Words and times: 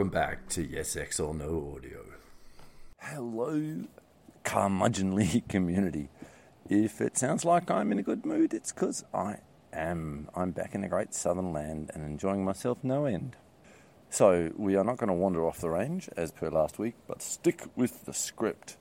welcome 0.00 0.10
back 0.10 0.48
to 0.48 0.62
Yes 0.62 0.96
X 0.96 1.20
or 1.20 1.34
No 1.34 1.74
Audio. 1.76 2.02
Hello, 3.00 3.84
curmudgeonly 4.44 5.46
community. 5.48 6.08
If 6.70 7.02
it 7.02 7.18
sounds 7.18 7.44
like 7.44 7.70
I'm 7.70 7.92
in 7.92 7.98
a 7.98 8.02
good 8.02 8.24
mood, 8.24 8.54
it's 8.54 8.72
because 8.72 9.04
I 9.12 9.40
am. 9.74 10.30
I'm 10.34 10.52
back 10.52 10.74
in 10.74 10.80
the 10.80 10.88
great 10.88 11.12
southern 11.12 11.52
land 11.52 11.90
and 11.92 12.02
enjoying 12.02 12.46
myself 12.46 12.78
no 12.82 13.04
end. 13.04 13.36
So, 14.08 14.52
we 14.56 14.74
are 14.74 14.84
not 14.84 14.96
going 14.96 15.08
to 15.08 15.14
wander 15.14 15.44
off 15.44 15.58
the 15.58 15.68
range 15.68 16.08
as 16.16 16.30
per 16.30 16.48
last 16.48 16.78
week, 16.78 16.94
but 17.06 17.20
stick 17.20 17.64
with 17.76 18.06
the 18.06 18.14
script. 18.14 18.78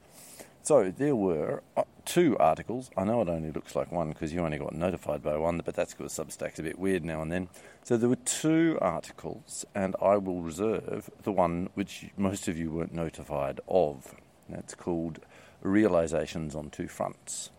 So, 0.62 0.90
there 0.90 1.18
were 1.18 1.64
uh, 1.76 1.84
two 2.10 2.36
articles. 2.40 2.90
I 2.98 3.04
know 3.04 3.22
it 3.22 3.30
only 3.30 3.52
looks 3.52 3.76
like 3.76 3.92
one 3.92 4.10
because 4.10 4.34
you 4.34 4.40
only 4.40 4.58
got 4.58 4.74
notified 4.74 5.22
by 5.22 5.38
one, 5.38 5.62
but 5.64 5.76
that's 5.76 5.94
because 5.94 6.12
Substack's 6.12 6.58
a 6.58 6.64
bit 6.64 6.80
weird 6.80 7.06
now 7.06 7.22
and 7.22 7.32
then. 7.32 7.50
So, 7.84 7.98
there 7.98 8.10
were 8.10 8.16
two 8.16 8.80
articles, 8.82 9.64
and 9.76 9.96
I 10.02 10.18
will 10.18 10.42
reserve 10.42 11.12
the 11.22 11.32
one 11.32 11.70
which 11.76 12.08
most 12.18 12.48
of 12.48 12.58
you 12.58 12.72
weren't 12.72 12.96
notified 12.96 13.62
of. 13.68 14.16
That's 14.50 14.74
called 14.74 15.20
Realizations 15.62 16.56
on 16.56 16.72
Two 16.72 16.88
Fronts. 16.88 17.52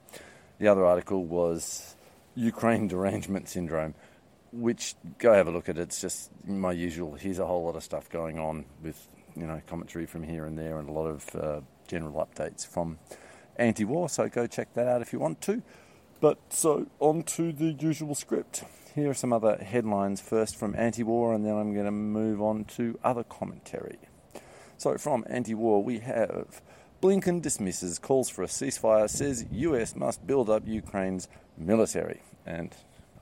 The 0.58 0.66
other 0.66 0.84
article 0.84 1.24
was 1.24 1.94
Ukraine 2.34 2.88
Derangement 2.88 3.48
Syndrome, 3.48 3.94
which 4.52 4.96
go 5.18 5.32
have 5.32 5.46
a 5.46 5.52
look 5.52 5.68
at 5.68 5.78
it. 5.78 5.82
It's 5.82 6.00
just 6.00 6.32
my 6.44 6.72
usual. 6.72 7.14
Here's 7.14 7.38
a 7.38 7.46
whole 7.46 7.64
lot 7.64 7.76
of 7.76 7.84
stuff 7.84 8.10
going 8.10 8.40
on 8.40 8.64
with 8.82 9.06
you 9.36 9.46
know 9.46 9.62
commentary 9.68 10.06
from 10.06 10.24
here 10.24 10.44
and 10.44 10.58
there, 10.58 10.80
and 10.80 10.88
a 10.88 10.92
lot 10.92 11.06
of 11.06 11.36
uh, 11.36 11.60
general 11.86 12.26
updates 12.26 12.66
from 12.66 12.98
anti-war. 13.60 14.08
So 14.08 14.28
go 14.28 14.46
check 14.46 14.74
that 14.74 14.86
out 14.86 15.02
if 15.02 15.12
you 15.12 15.18
want 15.18 15.40
to. 15.42 15.62
But 16.20 16.38
so 16.50 16.86
on 16.98 17.22
to 17.24 17.52
the 17.52 17.72
usual 17.72 18.14
script. 18.14 18.64
Here 18.94 19.10
are 19.10 19.14
some 19.14 19.32
other 19.32 19.56
headlines 19.56 20.20
first 20.20 20.56
from 20.56 20.74
anti-war, 20.74 21.32
and 21.32 21.46
then 21.46 21.56
I'm 21.56 21.72
going 21.72 21.86
to 21.86 21.92
move 21.92 22.42
on 22.42 22.64
to 22.76 22.98
other 23.04 23.22
commentary. 23.22 23.98
So 24.76 24.98
from 24.98 25.24
anti-war, 25.28 25.82
we 25.82 26.00
have 26.00 26.60
Blinken 27.00 27.40
dismisses 27.40 27.98
calls 27.98 28.28
for 28.28 28.42
a 28.42 28.46
ceasefire, 28.46 29.08
says 29.08 29.46
US 29.50 29.96
must 29.96 30.26
build 30.26 30.50
up 30.50 30.66
Ukraine's 30.66 31.28
military. 31.56 32.20
And 32.44 32.74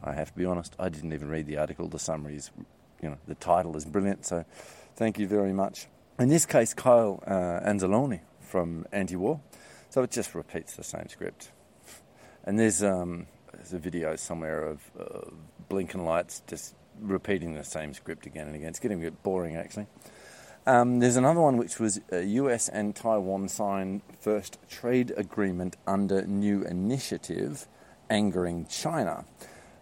I 0.02 0.14
have 0.14 0.32
to 0.32 0.38
be 0.38 0.44
honest, 0.44 0.74
I 0.78 0.88
didn't 0.88 1.12
even 1.12 1.28
read 1.28 1.46
the 1.46 1.58
article. 1.58 1.88
The 1.88 1.98
summary 1.98 2.36
is, 2.36 2.50
you 3.02 3.10
know, 3.10 3.18
the 3.26 3.34
title 3.36 3.76
is 3.76 3.84
brilliant. 3.84 4.26
So 4.26 4.44
thank 4.96 5.18
you 5.18 5.28
very 5.28 5.52
much. 5.52 5.86
In 6.18 6.28
this 6.28 6.46
case, 6.46 6.74
Kyle 6.74 7.22
uh, 7.26 7.60
Anzalone 7.68 8.20
from 8.40 8.86
Anti-War. 8.90 9.40
So 9.90 10.02
it 10.02 10.10
just 10.10 10.34
repeats 10.34 10.74
the 10.76 10.84
same 10.84 11.08
script. 11.08 11.50
And 12.44 12.58
there's, 12.58 12.82
um, 12.82 13.26
there's 13.52 13.72
a 13.72 13.78
video 13.78 14.16
somewhere 14.16 14.62
of 14.62 14.90
uh, 14.98 15.30
Blinken 15.70 16.04
lights 16.04 16.42
just 16.46 16.74
repeating 17.00 17.54
the 17.54 17.64
same 17.64 17.94
script 17.94 18.26
again 18.26 18.46
and 18.46 18.56
again. 18.56 18.68
It's 18.68 18.80
getting 18.80 19.00
a 19.00 19.04
bit 19.10 19.22
boring, 19.22 19.56
actually. 19.56 19.86
Um, 20.66 20.98
there's 20.98 21.16
another 21.16 21.40
one 21.40 21.56
which 21.56 21.78
was 21.78 22.00
US 22.12 22.68
and 22.68 22.94
Taiwan 22.94 23.48
sign 23.48 24.02
first 24.20 24.58
trade 24.68 25.14
agreement 25.16 25.76
under 25.86 26.22
new 26.26 26.62
initiative, 26.64 27.66
angering 28.10 28.66
China, 28.66 29.24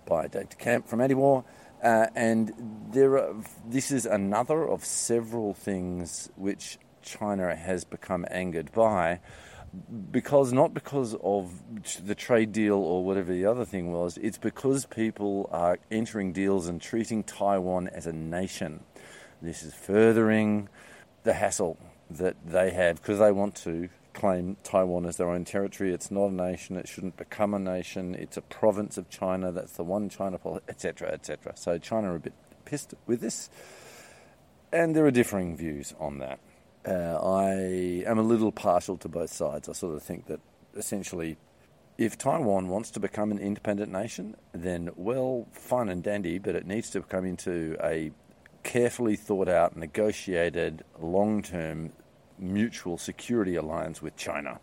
by 0.07 0.29
Dave 0.29 0.51
DeCamp 0.51 0.87
from 0.87 1.01
Anti-War. 1.01 1.45
Uh, 1.83 2.07
and 2.15 2.53
there 2.93 3.19
are, 3.19 3.35
this 3.69 3.91
is 3.91 4.07
another 4.07 4.67
of 4.67 4.85
several 4.85 5.55
things 5.55 6.31
which 6.37 6.79
China 7.03 7.55
has 7.55 7.85
become 7.85 8.25
angered 8.31 8.73
by, 8.73 9.21
because 10.11 10.53
not 10.53 10.75
because 10.75 11.15
of 11.23 11.53
the 12.05 12.15
trade 12.15 12.53
deal 12.53 12.77
or 12.77 13.05
whatever 13.05 13.33
the 13.33 13.47
other 13.47 13.65
thing 13.65 13.93
was, 13.93 14.17
it's 14.19 14.39
because 14.39 14.87
people 14.87 15.49
are 15.53 15.79
entering 15.91 16.33
deals 16.33 16.69
and 16.69 16.81
treating 16.81 17.23
Taiwan 17.23 17.89
as 17.89 18.07
a 18.07 18.13
nation. 18.13 18.81
This 19.43 19.63
is 19.63 19.75
furthering 19.75 20.69
the 21.25 21.35
hassle 21.35 21.77
that 22.11 22.37
they 22.47 22.71
have 22.71 22.97
because 22.97 23.19
they 23.19 23.33
want 23.33 23.55
to 23.57 23.89
claim 24.17 24.57
Taiwan 24.65 25.05
as 25.05 25.19
their 25.19 25.29
own 25.29 25.45
territory. 25.45 25.93
It's 25.93 26.11
not 26.11 26.31
a 26.31 26.33
nation. 26.33 26.77
It 26.77 26.89
shouldn't 26.89 27.17
become 27.17 27.53
a 27.53 27.59
nation. 27.59 28.15
It's 28.15 28.37
a 28.37 28.43
province 28.43 28.97
of 28.97 29.11
China. 29.11 29.53
That's 29.53 29.73
the 29.73 29.85
one 29.85 30.09
China 30.09 30.39
policy, 30.39 30.65
etc., 30.69 31.13
etc. 31.13 31.53
So 31.57 31.79
China 31.79 32.13
are 32.13 32.17
a 32.17 32.21
bit 32.21 32.33
pissed 32.65 32.95
with 33.07 33.21
this, 33.21 33.51
and 34.73 34.97
there 34.97 35.05
are 35.05 35.11
differing 35.11 35.57
views 35.57 35.95
on 36.01 36.19
that. 36.19 36.41
Uh, 36.87 37.19
I 37.21 38.05
am 38.07 38.19
a 38.19 38.23
little 38.23 38.53
partial 38.53 38.97
to 38.99 39.09
both 39.09 39.33
sides. 39.33 39.69
I 39.69 39.73
sort 39.73 39.97
of 39.97 40.03
think 40.03 40.27
that 40.27 40.41
essentially, 40.77 41.37
if 41.99 42.17
Taiwan 42.17 42.69
wants 42.69 42.91
to 42.93 43.01
become 43.01 43.33
an 43.33 43.39
independent 43.39 43.91
nation, 43.91 44.37
then 44.53 44.91
well, 44.95 45.49
fine 45.53 45.89
and 45.89 46.03
dandy, 46.03 46.39
but 46.39 46.55
it 46.55 46.67
needs 46.67 46.91
to 46.91 47.01
come 47.01 47.25
into 47.25 47.77
a 47.83 48.13
carefully 48.63 49.17
thought 49.17 49.49
out, 49.49 49.77
negotiated, 49.77 50.85
long 51.01 51.43
term 51.43 51.93
mutual 52.39 52.99
security 52.99 53.57
alliance 53.57 54.01
with 54.01 54.17
China 54.17 54.61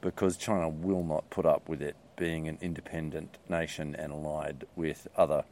because 0.00 0.36
China 0.36 0.68
will 0.68 1.04
not 1.04 1.28
put 1.30 1.46
up 1.46 1.68
with 1.68 1.80
it 1.80 1.96
being 2.16 2.48
an 2.48 2.58
independent 2.60 3.38
nation 3.48 3.94
and 3.94 4.12
allied 4.12 4.64
with 4.76 5.08
other 5.16 5.44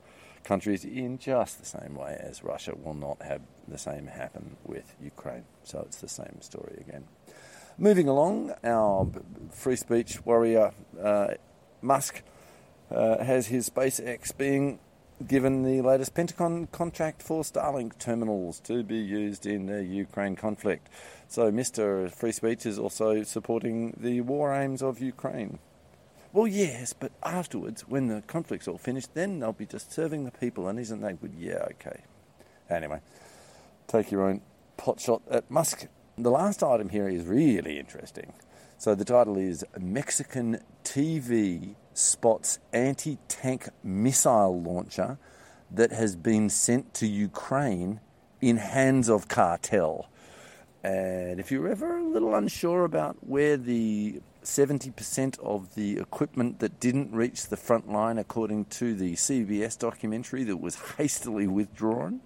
countries 0.44 0.84
in 0.84 1.18
just 1.18 1.58
the 1.58 1.66
same 1.66 1.94
way 1.94 2.16
as 2.20 2.42
Russia 2.42 2.74
will 2.74 2.94
not 2.94 3.22
have 3.22 3.42
the 3.66 3.78
same 3.78 4.06
happen 4.06 4.56
with 4.64 4.94
Ukraine. 5.02 5.44
So 5.62 5.80
it's 5.86 6.00
the 6.00 6.08
same 6.08 6.40
story 6.40 6.84
again. 6.86 7.04
Moving 7.76 8.08
along, 8.08 8.54
our 8.64 9.08
free 9.52 9.76
speech 9.76 10.24
warrior 10.24 10.72
uh, 11.00 11.28
Musk 11.80 12.22
uh, 12.90 13.22
has 13.24 13.46
his 13.46 13.70
SpaceX 13.70 14.36
being 14.36 14.80
given 15.26 15.62
the 15.62 15.80
latest 15.82 16.14
Pentagon 16.14 16.68
contract 16.68 17.22
for 17.22 17.42
Starlink 17.42 17.98
terminals 17.98 18.60
to 18.60 18.82
be 18.82 18.96
used 18.96 19.46
in 19.46 19.66
the 19.66 19.84
Ukraine 19.84 20.36
conflict. 20.36 20.88
So, 21.26 21.50
Mr. 21.50 22.10
Free 22.10 22.32
Speech 22.32 22.66
is 22.66 22.78
also 22.78 23.22
supporting 23.22 23.96
the 23.98 24.20
war 24.22 24.54
aims 24.54 24.82
of 24.82 25.00
Ukraine. 25.00 25.58
Well, 26.32 26.46
yes, 26.46 26.92
but 26.92 27.12
afterwards, 27.22 27.88
when 27.88 28.08
the 28.08 28.22
conflict's 28.26 28.68
all 28.68 28.76
finished, 28.76 29.14
then 29.14 29.40
they'll 29.40 29.52
be 29.52 29.64
just 29.64 29.92
serving 29.92 30.24
the 30.24 30.30
people, 30.30 30.68
and 30.68 30.78
isn't 30.78 31.00
that 31.00 31.20
good? 31.20 31.32
Yeah, 31.34 31.66
okay. 31.72 32.02
Anyway, 32.68 33.00
take 33.86 34.10
your 34.10 34.28
own 34.28 34.42
pot 34.76 35.00
shot 35.00 35.22
at 35.30 35.50
Musk. 35.50 35.86
The 36.18 36.30
last 36.30 36.62
item 36.62 36.90
here 36.90 37.08
is 37.08 37.24
really 37.24 37.78
interesting. 37.78 38.34
So 38.76 38.94
the 38.94 39.04
title 39.04 39.36
is 39.38 39.64
Mexican 39.78 40.60
TV 40.84 41.74
spots 41.94 42.58
anti 42.72 43.18
tank 43.28 43.70
missile 43.82 44.60
launcher 44.60 45.18
that 45.70 45.92
has 45.92 46.14
been 46.14 46.50
sent 46.50 46.92
to 46.94 47.06
Ukraine 47.06 48.00
in 48.40 48.58
hands 48.58 49.08
of 49.08 49.28
cartel. 49.28 50.08
And 50.84 51.40
if 51.40 51.50
you're 51.50 51.68
ever 51.68 51.98
a 51.98 52.04
little 52.04 52.34
unsure 52.34 52.84
about 52.84 53.16
where 53.26 53.56
the 53.56 54.20
70% 54.48 55.38
of 55.40 55.74
the 55.74 55.98
equipment 55.98 56.58
that 56.60 56.80
didn't 56.80 57.12
reach 57.12 57.46
the 57.46 57.56
front 57.56 57.92
line, 57.92 58.16
according 58.16 58.64
to 58.66 58.94
the 58.94 59.12
CBS 59.14 59.78
documentary 59.78 60.42
that 60.44 60.56
was 60.56 60.76
hastily 60.96 61.46
withdrawn, 61.46 62.20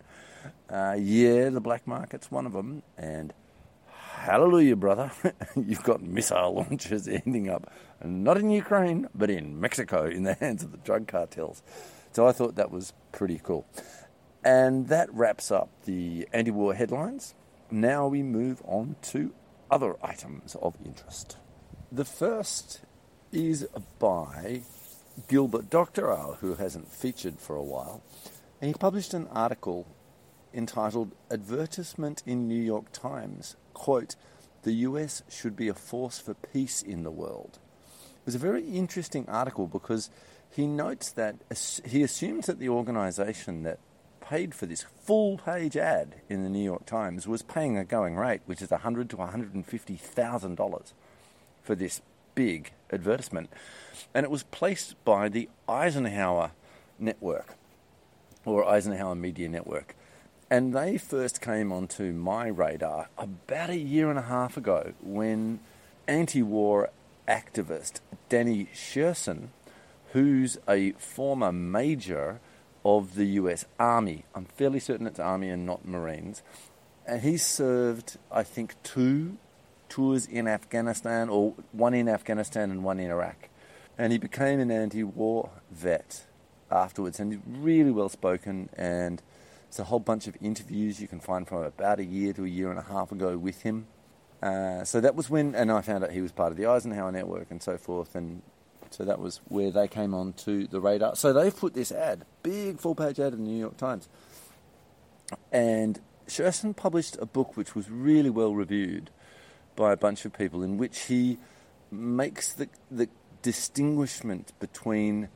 uh, 0.70 0.96
yeah, 0.98 1.48
the 1.48 1.60
black 1.60 1.86
market's 1.86 2.30
one 2.30 2.46
of 2.46 2.52
them. 2.52 2.84
And 2.96 3.34
hallelujah, 3.88 4.76
brother, 4.76 5.10
you've 5.56 5.82
got 5.82 6.00
missile 6.00 6.54
launchers 6.54 7.08
ending 7.26 7.48
up 7.50 7.70
not 8.04 8.38
in 8.38 8.50
Ukraine, 8.50 9.08
but 9.14 9.28
in 9.28 9.60
Mexico 9.60 10.06
in 10.06 10.22
the 10.22 10.34
hands 10.34 10.62
of 10.62 10.70
the 10.70 10.78
drug 10.78 11.08
cartels. 11.08 11.62
So 12.12 12.26
I 12.26 12.32
thought 12.32 12.54
that 12.54 12.70
was 12.70 12.92
pretty 13.10 13.40
cool. 13.42 13.66
And 14.44 14.88
that 14.88 15.12
wraps 15.12 15.50
up 15.50 15.70
the 15.86 16.28
anti 16.32 16.52
war 16.52 16.74
headlines. 16.74 17.34
Now 17.70 18.06
we 18.06 18.22
move 18.22 18.62
on 18.64 18.96
to 19.10 19.34
other 19.70 19.96
items 20.02 20.54
of 20.62 20.76
interest. 20.84 21.36
The 21.94 22.06
first 22.06 22.80
is 23.32 23.66
by 23.98 24.62
Gilbert 25.28 25.68
Doctorow, 25.68 26.38
who 26.40 26.54
hasn't 26.54 26.90
featured 26.90 27.38
for 27.38 27.54
a 27.54 27.62
while. 27.62 28.02
And 28.62 28.68
he 28.68 28.72
published 28.72 29.12
an 29.12 29.28
article 29.30 29.86
entitled 30.54 31.14
Advertisement 31.30 32.22
in 32.24 32.48
New 32.48 32.62
York 32.62 32.92
Times, 32.92 33.56
quote, 33.74 34.16
the 34.62 34.72
US 34.72 35.22
should 35.28 35.54
be 35.54 35.68
a 35.68 35.74
force 35.74 36.18
for 36.18 36.32
peace 36.32 36.80
in 36.80 37.02
the 37.02 37.10
world. 37.10 37.58
It 38.20 38.24
was 38.24 38.36
a 38.36 38.38
very 38.38 38.66
interesting 38.70 39.28
article 39.28 39.66
because 39.66 40.08
he 40.50 40.66
notes 40.66 41.10
that 41.12 41.36
he 41.84 42.02
assumes 42.02 42.46
that 42.46 42.58
the 42.58 42.70
organisation 42.70 43.64
that 43.64 43.80
paid 44.22 44.54
for 44.54 44.64
this 44.64 44.86
full 45.02 45.36
page 45.36 45.76
ad 45.76 46.22
in 46.30 46.42
the 46.42 46.48
New 46.48 46.64
York 46.64 46.86
Times 46.86 47.28
was 47.28 47.42
paying 47.42 47.76
a 47.76 47.84
going 47.84 48.16
rate, 48.16 48.40
which 48.46 48.62
is 48.62 48.70
100 48.70 49.10
to 49.10 49.16
$150,000 49.16 50.92
for 51.62 51.74
this 51.74 52.00
big 52.34 52.72
advertisement. 52.92 53.50
And 54.14 54.24
it 54.24 54.30
was 54.30 54.42
placed 54.44 55.02
by 55.04 55.28
the 55.28 55.48
Eisenhower 55.68 56.52
Network 56.98 57.54
or 58.44 58.68
Eisenhower 58.68 59.14
Media 59.14 59.48
Network. 59.48 59.94
And 60.50 60.74
they 60.74 60.98
first 60.98 61.40
came 61.40 61.72
onto 61.72 62.12
my 62.12 62.46
radar 62.46 63.08
about 63.16 63.70
a 63.70 63.76
year 63.76 64.10
and 64.10 64.18
a 64.18 64.22
half 64.22 64.56
ago 64.56 64.92
when 65.00 65.60
anti 66.06 66.42
war 66.42 66.90
activist 67.26 68.00
Danny 68.28 68.68
Sjursen, 68.74 69.48
who's 70.12 70.58
a 70.68 70.92
former 70.92 71.52
major 71.52 72.40
of 72.84 73.14
the 73.14 73.24
US 73.24 73.64
Army, 73.78 74.24
I'm 74.34 74.44
fairly 74.44 74.80
certain 74.80 75.06
it's 75.06 75.20
Army 75.20 75.48
and 75.48 75.64
not 75.64 75.86
Marines, 75.86 76.42
and 77.06 77.22
he 77.22 77.36
served, 77.36 78.18
I 78.30 78.42
think, 78.42 78.74
two 78.82 79.38
tours 79.92 80.26
in 80.26 80.48
Afghanistan, 80.48 81.28
or 81.28 81.54
one 81.72 81.92
in 81.92 82.08
Afghanistan 82.08 82.70
and 82.70 82.82
one 82.82 82.98
in 82.98 83.10
Iraq. 83.10 83.50
And 83.98 84.10
he 84.10 84.18
became 84.18 84.58
an 84.58 84.70
anti 84.70 85.02
war 85.04 85.50
vet 85.70 86.24
afterwards, 86.70 87.20
and 87.20 87.32
he's 87.32 87.42
really 87.46 87.90
well 87.90 88.08
spoken. 88.08 88.70
And 88.74 89.22
there's 89.68 89.80
a 89.80 89.84
whole 89.84 90.00
bunch 90.00 90.26
of 90.26 90.36
interviews 90.40 91.00
you 91.00 91.08
can 91.08 91.20
find 91.20 91.46
from 91.46 91.58
about 91.64 92.00
a 92.00 92.04
year 92.04 92.32
to 92.32 92.44
a 92.44 92.48
year 92.48 92.70
and 92.70 92.78
a 92.78 92.82
half 92.82 93.12
ago 93.12 93.36
with 93.36 93.62
him. 93.62 93.86
Uh, 94.42 94.82
so 94.82 95.00
that 95.00 95.14
was 95.14 95.28
when, 95.28 95.54
and 95.54 95.70
I 95.70 95.82
found 95.82 96.02
out 96.02 96.10
he 96.10 96.22
was 96.22 96.32
part 96.32 96.52
of 96.52 96.56
the 96.56 96.66
Eisenhower 96.66 97.12
Network 97.12 97.50
and 97.50 97.62
so 97.62 97.76
forth, 97.76 98.14
and 98.14 98.40
so 98.90 99.04
that 99.04 99.20
was 99.20 99.40
where 99.48 99.70
they 99.70 99.88
came 99.88 100.14
on 100.14 100.32
to 100.44 100.66
the 100.66 100.80
radar. 100.80 101.16
So 101.16 101.34
they've 101.34 101.56
put 101.56 101.74
this 101.74 101.92
ad, 101.92 102.24
big 102.42 102.80
full 102.80 102.94
page 102.94 103.20
ad 103.20 103.34
in 103.34 103.44
the 103.44 103.50
New 103.50 103.60
York 103.60 103.76
Times. 103.76 104.08
And 105.52 106.00
Sjursen 106.26 106.74
published 106.74 107.16
a 107.20 107.26
book 107.26 107.56
which 107.58 107.74
was 107.74 107.90
really 107.90 108.30
well 108.30 108.54
reviewed 108.54 109.10
by 109.76 109.92
a 109.92 109.96
bunch 109.96 110.24
of 110.24 110.32
people, 110.32 110.62
in 110.62 110.78
which 110.78 111.00
he 111.06 111.38
makes 111.90 112.52
the, 112.52 112.68
the 112.90 113.08
distinguishment 113.42 114.52
between 114.60 115.28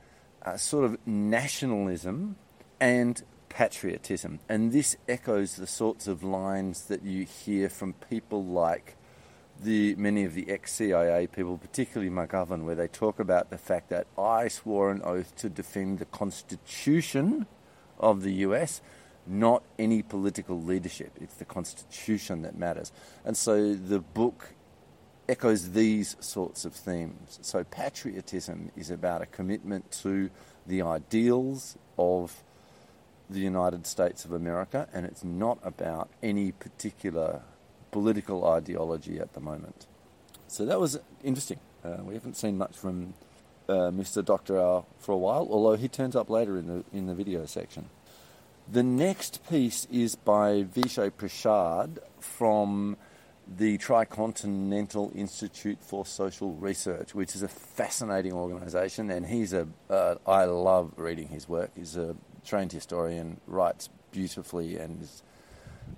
uh, 0.42 0.56
sort 0.56 0.84
of 0.84 0.98
nationalism 1.06 2.36
and 2.80 3.22
patriotism. 3.48 4.40
And 4.48 4.72
this 4.72 4.96
echoes 5.08 5.56
the 5.56 5.66
sorts 5.66 6.06
of 6.06 6.22
lines 6.22 6.84
that 6.86 7.02
you 7.02 7.24
hear 7.24 7.68
from 7.68 7.94
people 7.94 8.44
like 8.44 8.96
the 9.62 9.94
many 9.96 10.24
of 10.24 10.34
the 10.34 10.50
ex-CIA 10.50 11.28
people, 11.28 11.56
particularly 11.56 12.10
McGovern, 12.10 12.64
where 12.64 12.74
they 12.74 12.88
talk 12.88 13.18
about 13.18 13.50
the 13.50 13.58
fact 13.58 13.88
that 13.88 14.06
I 14.18 14.48
swore 14.48 14.90
an 14.90 15.00
oath 15.02 15.34
to 15.36 15.48
defend 15.48 15.98
the 15.98 16.04
Constitution 16.04 17.46
of 17.98 18.22
the 18.22 18.32
US, 18.34 18.82
not 19.26 19.62
any 19.78 20.02
political 20.02 20.60
leadership. 20.60 21.12
It's 21.20 21.34
the 21.34 21.44
Constitution 21.44 22.42
that 22.42 22.56
matters. 22.56 22.92
And 23.24 23.36
so 23.36 23.74
the 23.74 24.00
book 24.00 24.54
echoes 25.28 25.72
these 25.72 26.16
sorts 26.20 26.64
of 26.64 26.72
themes. 26.72 27.38
So 27.42 27.64
patriotism 27.64 28.70
is 28.76 28.90
about 28.90 29.22
a 29.22 29.26
commitment 29.26 29.90
to 30.02 30.30
the 30.66 30.82
ideals 30.82 31.76
of 31.98 32.42
the 33.28 33.40
United 33.40 33.86
States 33.86 34.24
of 34.24 34.32
America, 34.32 34.88
and 34.92 35.04
it's 35.04 35.24
not 35.24 35.58
about 35.62 36.08
any 36.22 36.52
particular 36.52 37.42
political 37.90 38.44
ideology 38.44 39.18
at 39.18 39.32
the 39.32 39.40
moment. 39.40 39.86
So 40.48 40.64
that 40.64 40.78
was 40.78 40.98
interesting. 41.24 41.58
Uh, 41.84 41.98
we 42.02 42.14
haven't 42.14 42.36
seen 42.36 42.56
much 42.56 42.76
from 42.76 43.14
uh, 43.68 43.90
Mr. 43.90 44.24
Doctorow 44.24 44.86
for 44.98 45.12
a 45.12 45.16
while, 45.16 45.48
although 45.50 45.76
he 45.76 45.88
turns 45.88 46.14
up 46.14 46.30
later 46.30 46.56
in 46.56 46.66
the 46.68 46.84
in 46.92 47.06
the 47.06 47.14
video 47.14 47.46
section. 47.46 47.90
The 48.68 48.82
next 48.82 49.48
piece 49.48 49.86
is 49.92 50.16
by 50.16 50.64
Vijay 50.64 51.12
Prashad 51.12 51.98
from 52.18 52.96
the 53.46 53.78
Tricontinental 53.78 55.14
Institute 55.14 55.78
for 55.80 56.04
Social 56.04 56.52
Research, 56.54 57.14
which 57.14 57.36
is 57.36 57.44
a 57.44 57.48
fascinating 57.48 58.32
organisation, 58.32 59.08
and 59.08 59.26
he's 59.26 59.52
a 59.52 59.68
uh, 59.88 60.16
I 60.26 60.46
love 60.46 60.94
reading 60.96 61.28
his 61.28 61.48
work. 61.48 61.70
He's 61.76 61.96
a 61.96 62.16
trained 62.44 62.72
historian, 62.72 63.40
writes 63.46 63.88
beautifully, 64.10 64.76
and 64.76 65.00
is 65.00 65.22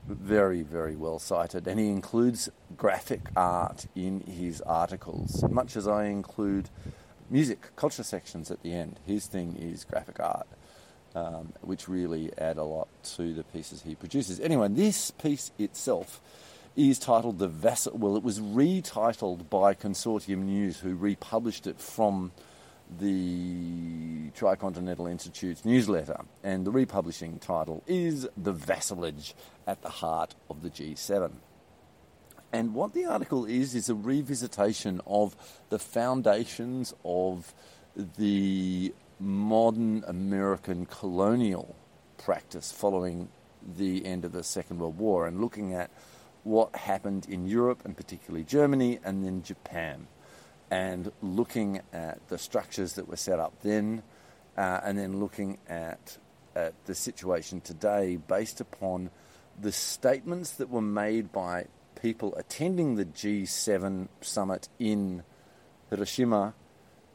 very, 0.07 0.61
very 0.61 0.95
well 0.95 1.19
cited. 1.19 1.67
And 1.67 1.81
he 1.81 1.89
includes 1.89 2.51
graphic 2.77 3.31
art 3.35 3.87
in 3.95 4.21
his 4.21 4.61
articles, 4.61 5.43
much 5.49 5.75
as 5.75 5.89
I 5.89 6.05
include 6.05 6.69
music, 7.31 7.75
culture 7.77 8.03
sections 8.03 8.51
at 8.51 8.63
the 8.63 8.75
end. 8.75 9.01
His 9.07 9.27
thing 9.27 9.57
is 9.57 9.85
graphic 9.85 10.21
art. 10.21 10.47
Um, 11.15 11.55
which 11.63 11.89
really 11.89 12.31
add 12.37 12.59
a 12.59 12.63
lot 12.63 12.87
to 13.17 13.33
the 13.33 13.43
pieces 13.43 13.83
he 13.83 13.95
produces. 13.95 14.39
Anyway, 14.41 14.69
this 14.69 15.11
piece 15.11 15.51
itself 15.59 16.21
is 16.77 16.99
titled 16.99 17.39
The 17.39 17.49
Vassal. 17.49 17.97
Well, 17.97 18.17
it 18.17 18.23
was 18.23 18.41
retitled 18.41 19.49
by 19.49 19.75
Consortium 19.75 20.45
News, 20.45 20.79
who 20.79 20.95
republished 20.95 21.67
it 21.67 21.81
from 21.81 22.31
the 23.01 24.31
Tricontinental 24.31 25.11
Institute's 25.11 25.65
newsletter. 25.65 26.21
And 26.45 26.65
the 26.65 26.71
republishing 26.71 27.39
title 27.39 27.83
is 27.87 28.29
The 28.37 28.53
Vassalage 28.53 29.35
at 29.67 29.83
the 29.83 29.89
Heart 29.89 30.35
of 30.49 30.63
the 30.63 30.71
G7. 30.71 31.33
And 32.53 32.75
what 32.75 32.95
the 32.95 33.07
article 33.07 33.45
is, 33.45 33.75
is 33.75 33.91
a 33.91 33.95
revisitation 33.95 35.01
of 35.07 35.37
the 35.69 35.79
foundations 35.79 36.95
of 37.05 37.53
the 37.97 38.95
modern 39.21 40.05
American 40.07 40.87
colonial 40.87 41.75
practice 42.17 42.71
following 42.73 43.29
the 43.77 44.07
end 44.07 44.25
of 44.25 44.33
the 44.33 44.45
Second 44.45 44.79
World 44.79 44.99
War 44.99 45.27
and 45.27 45.41
looking 45.41 45.75
at 45.75 45.91
what 46.45 46.75
happened 46.75 47.27
in 47.29 47.47
Europe 47.47 47.83
and 47.85 47.97
particularly 47.97 48.45
Germany 48.45 48.99
and 49.05 49.25
then 49.25 49.43
Japan, 49.43 50.07
and 50.71 51.11
looking 51.23 51.81
at 51.93 52.27
the 52.29 52.39
structures 52.39 52.95
that 52.95 53.09
were 53.09 53.17
set 53.17 53.39
up 53.39 53.53
then, 53.63 54.03
uh, 54.57 54.81
and 54.83 54.99
then 54.99 55.21
looking 55.21 55.59
at, 55.69 56.19
at 56.55 56.75
the 56.87 56.95
situation 56.95 57.61
today 57.61 58.17
based 58.17 58.61
upon 58.61 59.11
the 59.61 59.73
statements 59.73 60.53
that 60.53 60.71
were 60.71 60.81
made 60.81 61.33
by 61.33 61.67
people 62.01 62.35
attending 62.37 62.95
the 62.95 63.05
G7 63.05 64.09
summit 64.21 64.69
in 64.79 65.25
Hiroshima 65.91 66.55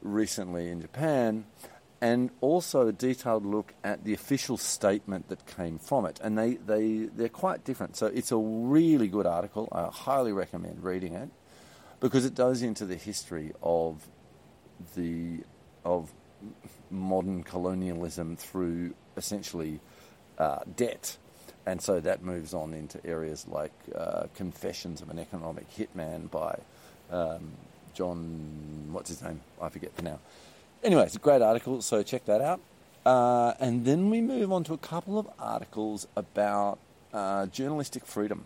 recently 0.01 0.69
in 0.69 0.81
Japan 0.81 1.45
and 2.03 2.31
also 2.41 2.89
a 2.89 2.91
detailed 2.91 3.45
look 3.45 3.73
at 3.81 4.03
the 4.03 4.13
official 4.13 4.57
statement 4.57 5.29
that 5.29 5.45
came 5.47 5.79
from 5.79 6.05
it. 6.05 6.19
And 6.21 6.37
they, 6.37 6.55
they, 6.55 7.05
they're 7.05 7.29
quite 7.29 7.63
different. 7.63 7.95
So 7.95 8.07
it's 8.07 8.33
a 8.33 8.37
really 8.37 9.07
good 9.07 9.25
article. 9.25 9.69
I 9.71 9.85
highly 9.85 10.33
recommend 10.33 10.83
reading 10.83 11.13
it 11.13 11.29
because 12.01 12.25
it 12.25 12.35
goes 12.35 12.61
into 12.61 12.85
the 12.85 12.97
history 12.97 13.53
of 13.63 14.05
the 14.97 15.45
of 15.85 16.11
modern 16.91 17.41
colonialism 17.41 18.35
through 18.35 18.95
essentially 19.15 19.79
uh, 20.37 20.59
debt. 20.75 21.15
And 21.65 21.81
so 21.81 22.01
that 22.01 22.21
moves 22.21 22.53
on 22.53 22.73
into 22.73 22.99
areas 23.05 23.47
like 23.47 23.71
uh, 23.95 24.25
Confessions 24.35 25.01
of 25.01 25.09
an 25.09 25.19
Economic 25.19 25.73
Hitman 25.73 26.29
by 26.29 26.59
um, 27.09 27.53
John, 27.93 28.89
what's 28.91 29.07
his 29.07 29.21
name? 29.21 29.39
I 29.61 29.69
forget 29.69 29.95
for 29.95 30.01
now. 30.01 30.19
Anyway, 30.83 31.03
it's 31.03 31.15
a 31.15 31.19
great 31.19 31.41
article, 31.41 31.81
so 31.81 32.03
check 32.03 32.25
that 32.25 32.41
out. 32.41 32.59
Uh, 33.05 33.53
and 33.61 33.85
then 33.85 34.09
we 34.09 34.19
move 34.19 34.51
on 34.51 34.65
to 34.65 34.73
a 34.73 34.77
couple 34.77 35.17
of 35.17 35.29
articles 35.39 36.07
about 36.17 36.77
uh, 37.13 37.45
journalistic 37.45 38.05
freedom 38.05 38.43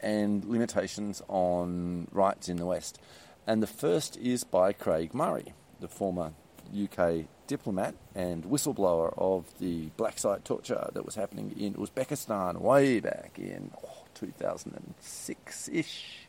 and 0.00 0.44
limitations 0.44 1.20
on 1.26 2.06
rights 2.12 2.48
in 2.48 2.58
the 2.58 2.66
West. 2.66 3.00
And 3.44 3.60
the 3.60 3.66
first 3.66 4.16
is 4.18 4.44
by 4.44 4.72
Craig 4.72 5.12
Murray, 5.12 5.52
the 5.80 5.88
former 5.88 6.32
UK 6.72 7.24
diplomat 7.48 7.96
and 8.14 8.44
whistleblower 8.44 9.12
of 9.18 9.46
the 9.58 9.86
black 9.96 10.16
site 10.20 10.44
torture 10.44 10.90
that 10.92 11.04
was 11.04 11.16
happening 11.16 11.52
in 11.58 11.74
Uzbekistan 11.74 12.58
way 12.60 13.00
back 13.00 13.32
in 13.36 13.72
oh, 13.84 14.04
2006 14.14 15.68
ish. 15.72 16.28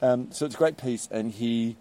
Um, 0.00 0.32
so 0.32 0.46
it's 0.46 0.54
a 0.54 0.58
great 0.58 0.78
piece, 0.78 1.08
and 1.10 1.32
he 1.32 1.76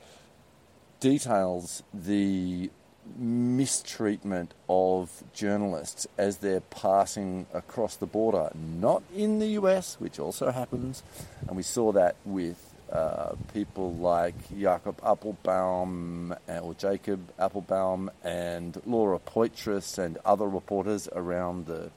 details 0.99 1.83
the 1.93 2.69
mistreatment 3.17 4.53
of 4.67 5.23
journalists 5.33 6.07
as 6.17 6.37
they're 6.37 6.61
passing 6.61 7.45
across 7.53 7.95
the 7.95 8.05
border, 8.05 8.49
not 8.55 9.03
in 9.15 9.39
the 9.39 9.47
US, 9.59 9.95
which 9.99 10.19
also 10.19 10.51
happens, 10.51 11.03
and 11.47 11.55
we 11.55 11.63
saw 11.63 11.91
that 11.91 12.15
with 12.25 12.75
uh, 12.91 13.33
people 13.53 13.93
like 13.95 14.35
Jacob 14.49 15.01
Appelbaum 15.01 16.37
uh, 16.47 16.59
or 16.59 16.73
Jacob 16.75 17.19
Applebaum 17.39 18.11
and 18.23 18.79
Laura 18.85 19.19
Poitras 19.19 19.97
and 19.97 20.17
other 20.23 20.47
reporters 20.47 21.09
around 21.13 21.65
the 21.65 21.89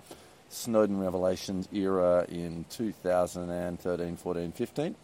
Snowden 0.48 0.98
revelations 0.98 1.68
era 1.72 2.24
in 2.28 2.64
2013, 2.70 4.16
14, 4.16 4.52
15. 4.52 4.94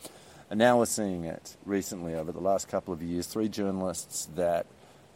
And 0.50 0.58
now 0.58 0.78
we're 0.78 0.86
seeing 0.86 1.24
it 1.24 1.56
recently 1.64 2.14
over 2.14 2.30
the 2.30 2.40
last 2.40 2.68
couple 2.68 2.92
of 2.92 3.02
years. 3.02 3.26
Three 3.26 3.48
journalists 3.48 4.28
that 4.36 4.66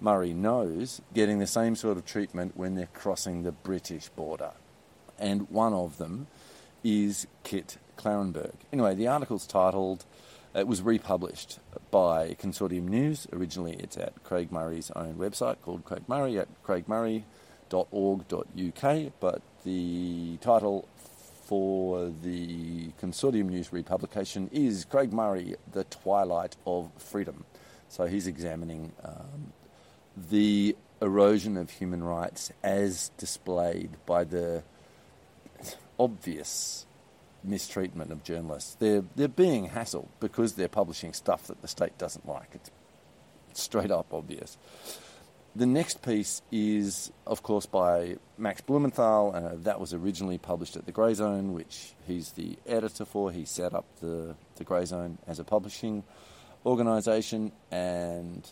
Murray 0.00 0.32
knows 0.32 1.00
getting 1.14 1.38
the 1.38 1.46
same 1.46 1.76
sort 1.76 1.96
of 1.96 2.06
treatment 2.06 2.56
when 2.56 2.74
they're 2.74 2.88
crossing 2.94 3.42
the 3.42 3.52
British 3.52 4.08
border. 4.08 4.52
And 5.18 5.50
one 5.50 5.74
of 5.74 5.98
them 5.98 6.28
is 6.82 7.26
Kit 7.42 7.76
Klarenberg. 7.96 8.54
Anyway, 8.72 8.94
the 8.94 9.08
article's 9.08 9.46
titled, 9.46 10.04
it 10.54 10.66
was 10.66 10.82
republished 10.82 11.58
by 11.90 12.34
Consortium 12.34 12.88
News. 12.88 13.26
Originally, 13.32 13.74
it's 13.74 13.96
at 13.96 14.24
Craig 14.24 14.50
Murray's 14.50 14.90
own 14.96 15.16
website 15.16 15.56
called 15.62 15.84
Craig 15.84 16.02
Murray 16.06 16.38
at 16.38 16.48
craigmurray.org.uk, 16.64 19.12
but 19.20 19.42
the 19.64 20.38
title 20.40 20.88
for 21.48 22.12
the 22.22 22.90
Consortium 23.00 23.46
News 23.46 23.72
republication 23.72 24.50
is 24.52 24.84
Craig 24.84 25.14
Murray, 25.14 25.56
The 25.72 25.84
Twilight 25.84 26.56
of 26.66 26.90
Freedom. 26.98 27.46
So 27.88 28.04
he's 28.04 28.26
examining 28.26 28.92
um, 29.02 29.54
the 30.14 30.76
erosion 31.00 31.56
of 31.56 31.70
human 31.70 32.04
rights 32.04 32.52
as 32.62 33.10
displayed 33.16 33.92
by 34.04 34.24
the 34.24 34.62
obvious 35.98 36.84
mistreatment 37.42 38.12
of 38.12 38.22
journalists. 38.22 38.74
They're, 38.74 39.04
they're 39.16 39.26
being 39.26 39.70
hassled 39.70 40.08
because 40.20 40.52
they're 40.52 40.68
publishing 40.68 41.14
stuff 41.14 41.46
that 41.46 41.62
the 41.62 41.68
state 41.68 41.96
doesn't 41.96 42.28
like. 42.28 42.50
It's 42.52 42.70
straight 43.54 43.90
up 43.90 44.12
obvious. 44.12 44.58
The 45.56 45.66
next 45.66 46.02
piece 46.02 46.42
is, 46.52 47.10
of 47.26 47.42
course, 47.42 47.66
by 47.66 48.16
Max 48.36 48.60
Blumenthal. 48.60 49.34
Uh, 49.34 49.56
that 49.62 49.80
was 49.80 49.92
originally 49.92 50.38
published 50.38 50.76
at 50.76 50.86
the 50.86 50.92
Grayzone, 50.92 51.52
which 51.52 51.94
he's 52.06 52.32
the 52.32 52.56
editor 52.66 53.04
for. 53.04 53.32
He 53.32 53.44
set 53.44 53.74
up 53.74 53.84
the, 54.00 54.36
the 54.56 54.64
Grayzone 54.64 55.16
as 55.26 55.38
a 55.38 55.44
publishing 55.44 56.04
organisation, 56.64 57.52
and 57.72 58.48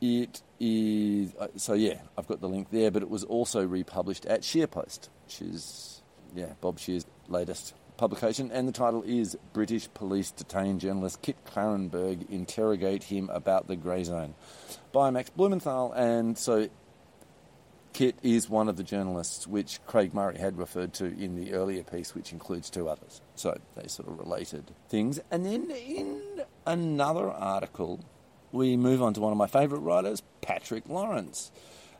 it 0.00 0.42
is. 0.60 1.34
Uh, 1.34 1.48
so, 1.56 1.72
yeah, 1.72 2.00
I've 2.16 2.28
got 2.28 2.40
the 2.40 2.48
link 2.48 2.70
there, 2.70 2.90
but 2.90 3.02
it 3.02 3.10
was 3.10 3.24
also 3.24 3.66
republished 3.66 4.26
at 4.26 4.42
ScheerPost, 4.42 5.08
which 5.24 5.42
is, 5.42 6.02
yeah, 6.34 6.52
Bob 6.60 6.78
Scheer's 6.78 7.06
latest 7.28 7.74
publication, 7.96 8.50
and 8.50 8.66
the 8.66 8.72
title 8.72 9.02
is 9.06 9.36
British 9.52 9.88
Police 9.94 10.30
Detain 10.30 10.78
Journalist 10.78 11.22
Kit 11.22 11.36
Klarenberg 11.46 12.28
Interrogate 12.30 13.04
Him 13.04 13.30
About 13.32 13.68
the 13.68 13.76
Grayzone 13.76 14.34
by 14.92 15.10
Max 15.10 15.30
Blumenthal. 15.30 15.92
And 15.92 16.36
so 16.36 16.68
Kit 17.92 18.16
is 18.22 18.48
one 18.48 18.68
of 18.68 18.76
the 18.76 18.82
journalists 18.82 19.46
which 19.46 19.84
Craig 19.86 20.14
Murray 20.14 20.38
had 20.38 20.58
referred 20.58 20.94
to 20.94 21.04
in 21.04 21.36
the 21.36 21.52
earlier 21.52 21.82
piece, 21.82 22.14
which 22.14 22.32
includes 22.32 22.70
two 22.70 22.88
others. 22.88 23.20
So 23.34 23.58
they 23.76 23.86
sort 23.88 24.08
of 24.08 24.18
related 24.18 24.72
things. 24.88 25.20
And 25.30 25.44
then 25.44 25.70
in 25.70 26.42
another 26.66 27.30
article, 27.30 28.00
we 28.50 28.76
move 28.76 29.02
on 29.02 29.14
to 29.14 29.20
one 29.20 29.32
of 29.32 29.38
my 29.38 29.46
favourite 29.46 29.82
writers, 29.82 30.22
Patrick 30.40 30.88
Lawrence. 30.88 31.52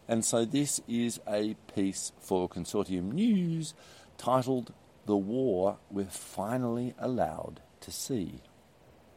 And 0.09 0.25
so 0.25 0.45
this 0.45 0.81
is 0.89 1.21
a 1.29 1.55
piece 1.75 2.13
for 2.21 2.49
Consortium 2.49 3.13
News 3.13 3.75
titled 4.19 4.73
the 5.07 5.17
war 5.17 5.79
we're 5.91 6.05
finally 6.05 6.95
allowed 6.99 7.61
to 7.81 7.91
see. 7.91 8.41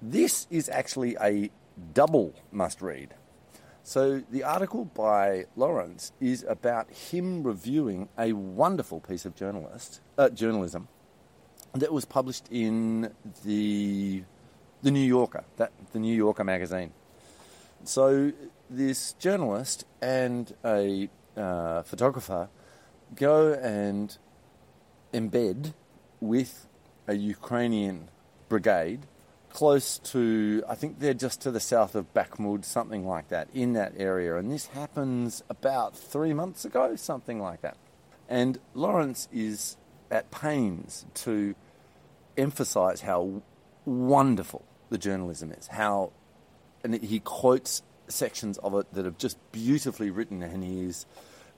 This 0.01 0.47
is 0.49 0.69
actually 0.69 1.15
a 1.21 1.51
double 1.93 2.33
must 2.51 2.81
read. 2.81 3.13
So, 3.83 4.23
the 4.31 4.43
article 4.43 4.85
by 4.85 5.45
Lawrence 5.55 6.11
is 6.19 6.43
about 6.49 6.89
him 6.89 7.43
reviewing 7.43 8.09
a 8.17 8.33
wonderful 8.33 8.99
piece 8.99 9.25
of 9.25 9.35
journalist, 9.35 10.01
uh, 10.17 10.29
journalism 10.29 10.87
that 11.73 11.93
was 11.93 12.03
published 12.03 12.47
in 12.49 13.13
the, 13.43 14.23
the 14.81 14.89
New 14.89 15.05
Yorker, 15.05 15.43
that, 15.57 15.71
the 15.93 15.99
New 15.99 16.15
Yorker 16.15 16.43
magazine. 16.43 16.93
So, 17.83 18.31
this 18.71 19.13
journalist 19.13 19.85
and 20.01 20.51
a 20.65 21.07
uh, 21.37 21.83
photographer 21.83 22.49
go 23.15 23.53
and 23.53 24.17
embed 25.15 25.73
with 26.19 26.67
a 27.07 27.15
Ukrainian 27.15 28.09
brigade 28.49 29.01
close 29.49 29.99
to, 29.99 30.63
I 30.67 30.75
think 30.75 30.99
they're 30.99 31.13
just 31.13 31.39
to 31.41 31.51
the 31.51 31.61
south 31.61 31.95
of 31.95 32.13
Bakhmut, 32.13 32.65
something 32.65 33.07
like 33.07 33.29
that, 33.29 33.47
in 33.53 33.71
that 33.73 33.93
area. 33.95 34.35
And 34.35 34.51
this 34.51 34.67
happens 34.67 35.43
about 35.49 35.95
three 35.95 36.33
months 36.33 36.65
ago, 36.65 36.97
something 36.97 37.39
like 37.39 37.61
that. 37.61 37.77
And 38.27 38.59
Lawrence 38.73 39.29
is 39.31 39.77
at 40.11 40.29
pains 40.29 41.05
to 41.25 41.55
emphasize 42.37 43.01
how 43.01 43.41
wonderful 43.85 44.65
the 44.89 44.97
journalism 44.97 45.51
is, 45.51 45.67
how, 45.67 46.11
and 46.83 47.01
he 47.01 47.21
quotes 47.21 47.81
sections 48.09 48.57
of 48.57 48.75
it 48.75 48.93
that 48.93 49.05
are 49.05 49.11
just 49.11 49.37
beautifully 49.53 50.09
written, 50.09 50.43
and 50.43 50.63
he 50.63 50.83
is, 50.83 51.05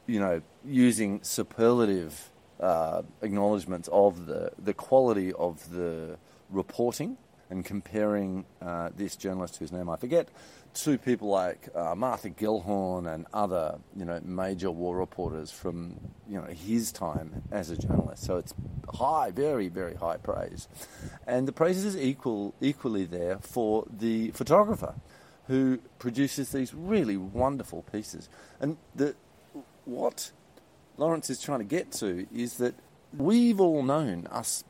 you 0.05 0.19
know, 0.19 0.41
using 0.63 1.23
superlative 1.23 2.29
uh, 2.59 3.01
acknowledgements 3.21 3.89
of 3.91 4.25
the, 4.25 4.51
the 4.57 4.73
quality 4.73 5.33
of 5.33 5.69
the 5.71 6.17
reporting 6.49 7.17
and 7.49 7.63
comparing 7.63 8.45
uh, 8.61 8.89
this 8.95 9.15
journalist 9.15 9.57
whose 9.57 9.71
name 9.71 9.89
I 9.89 9.95
forget 9.95 10.29
to 10.73 10.97
people 10.97 11.29
like 11.29 11.69
uh, 11.73 11.95
Martha 11.95 12.29
Gellhorn 12.29 13.11
and 13.11 13.25
other 13.33 13.79
you 13.95 14.05
know 14.05 14.19
major 14.23 14.69
war 14.69 14.97
reporters 14.97 15.51
from 15.51 15.99
you 16.29 16.39
know 16.39 16.45
his 16.45 16.91
time 16.91 17.43
as 17.51 17.69
a 17.69 17.77
journalist. 17.77 18.23
So 18.23 18.37
it's 18.37 18.53
high, 18.93 19.31
very 19.31 19.69
very 19.69 19.95
high 19.95 20.17
praise, 20.17 20.67
and 21.25 21.47
the 21.47 21.51
praise 21.51 21.83
is 21.83 21.97
equal 21.97 22.53
equally 22.61 23.05
there 23.05 23.39
for 23.39 23.85
the 23.89 24.31
photographer 24.31 24.93
who 25.47 25.79
produces 25.97 26.51
these 26.51 26.73
really 26.73 27.17
wonderful 27.17 27.83
pieces. 27.91 28.29
And 28.59 28.77
the 28.95 29.15
what 29.85 30.31
Lawrence 30.97 31.29
is 31.29 31.41
trying 31.41 31.59
to 31.59 31.65
get 31.65 31.91
to 31.93 32.27
is 32.33 32.57
that 32.57 32.75
we've 33.15 33.59
all 33.59 33.83
known, 33.83 34.27
us 34.27 34.63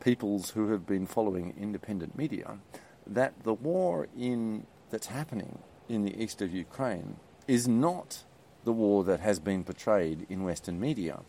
peoples 0.00 0.50
who 0.50 0.70
have 0.70 0.86
been 0.86 1.06
following 1.06 1.54
independent 1.58 2.16
media, 2.16 2.58
that 3.06 3.42
the 3.44 3.54
war 3.54 4.08
in, 4.16 4.66
that's 4.90 5.06
happening 5.08 5.58
in 5.88 6.02
the 6.02 6.22
east 6.22 6.40
of 6.40 6.52
Ukraine 6.52 7.16
is 7.46 7.68
not 7.68 8.24
the 8.64 8.72
war 8.72 9.04
that 9.04 9.20
has 9.20 9.38
been 9.38 9.64
portrayed 9.64 10.26
in 10.30 10.42
Western 10.42 10.80
media. 10.80 11.20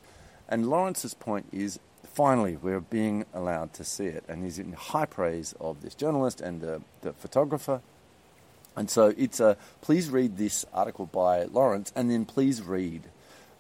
And 0.47 0.69
Lawrence's 0.69 1.13
point 1.13 1.47
is 1.51 1.79
finally 2.03 2.55
we're 2.55 2.79
being 2.79 3.25
allowed 3.33 3.74
to 3.74 3.83
see 3.83 4.05
it. 4.05 4.24
And 4.27 4.43
he's 4.43 4.59
in 4.59 4.74
high 4.74 5.05
praise 5.05 5.53
of 5.59 5.81
this 5.81 5.95
journalist 5.95 6.39
and 6.39 6.62
the, 6.62 6.81
the 7.01 7.13
photographer. 7.13 7.81
And 8.75 8.89
so 8.89 9.13
it's 9.17 9.39
a 9.39 9.57
please 9.81 10.09
read 10.09 10.38
this 10.38 10.65
article 10.74 11.05
by 11.05 11.43
Lawrence 11.43 11.91
and 11.95 12.09
then 12.09 12.25
please 12.25 12.62
read 12.62 13.03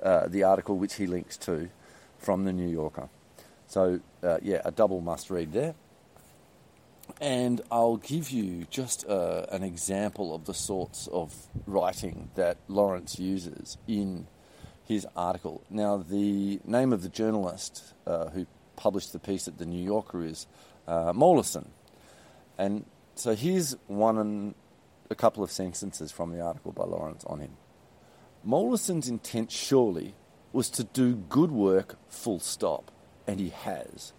uh, 0.01 0.27
the 0.27 0.43
article 0.43 0.77
which 0.77 0.95
he 0.95 1.07
links 1.07 1.37
to 1.37 1.69
from 2.17 2.45
the 2.45 2.53
New 2.53 2.67
Yorker. 2.67 3.09
So, 3.67 3.99
uh, 4.23 4.37
yeah, 4.41 4.61
a 4.65 4.71
double 4.71 5.01
must 5.01 5.29
read 5.29 5.53
there. 5.53 5.75
And 7.21 7.61
I'll 7.71 7.97
give 7.97 8.31
you 8.31 8.65
just 8.69 9.07
uh, 9.07 9.45
an 9.51 9.63
example 9.63 10.33
of 10.33 10.45
the 10.45 10.53
sorts 10.53 11.07
of 11.07 11.33
writing 11.67 12.29
that 12.35 12.57
Lawrence 12.67 13.19
uses 13.19 13.77
in 13.87 14.27
his 14.85 15.07
article. 15.15 15.63
Now, 15.69 15.97
the 15.97 16.59
name 16.65 16.93
of 16.93 17.01
the 17.01 17.09
journalist 17.09 17.93
uh, 18.05 18.29
who 18.29 18.45
published 18.75 19.13
the 19.13 19.19
piece 19.19 19.47
at 19.47 19.57
the 19.57 19.65
New 19.65 19.83
Yorker 19.83 20.23
is 20.23 20.47
uh, 20.87 21.13
Mogelson. 21.13 21.67
And 22.57 22.85
so 23.15 23.35
here's 23.35 23.75
one 23.87 24.17
and 24.17 24.55
a 25.09 25.15
couple 25.15 25.43
of 25.43 25.51
sentences 25.51 26.11
from 26.11 26.31
the 26.31 26.41
article 26.41 26.71
by 26.71 26.83
Lawrence 26.85 27.23
on 27.25 27.39
him. 27.39 27.51
Mogelson's 28.45 29.09
intent 29.09 29.51
surely 29.51 30.13
was 30.53 30.69
to 30.69 30.83
do 30.83 31.15
good 31.15 31.51
work 31.51 31.97
full 32.07 32.39
stop, 32.39 32.91
and 33.25 33.39
he 33.39 33.49
has. 33.49 34.13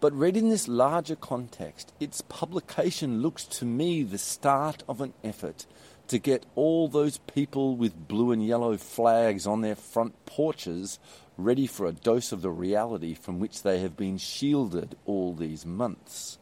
But 0.00 0.12
read 0.12 0.36
in 0.36 0.50
this 0.50 0.68
larger 0.68 1.16
context, 1.16 1.94
its 1.98 2.20
publication 2.20 3.22
looks 3.22 3.44
to 3.44 3.64
me 3.64 4.02
the 4.02 4.18
start 4.18 4.82
of 4.86 5.00
an 5.00 5.14
effort 5.24 5.66
to 6.08 6.18
get 6.18 6.44
all 6.54 6.88
those 6.88 7.16
people 7.18 7.76
with 7.76 8.06
blue 8.06 8.30
and 8.30 8.46
yellow 8.46 8.76
flags 8.76 9.46
on 9.46 9.62
their 9.62 9.74
front 9.74 10.26
porches 10.26 10.98
ready 11.38 11.66
for 11.66 11.86
a 11.86 11.92
dose 11.92 12.30
of 12.30 12.42
the 12.42 12.50
reality 12.50 13.14
from 13.14 13.40
which 13.40 13.62
they 13.62 13.80
have 13.80 13.96
been 13.96 14.18
shielded 14.18 14.96
all 15.06 15.34
these 15.34 15.64
months. 15.64 16.38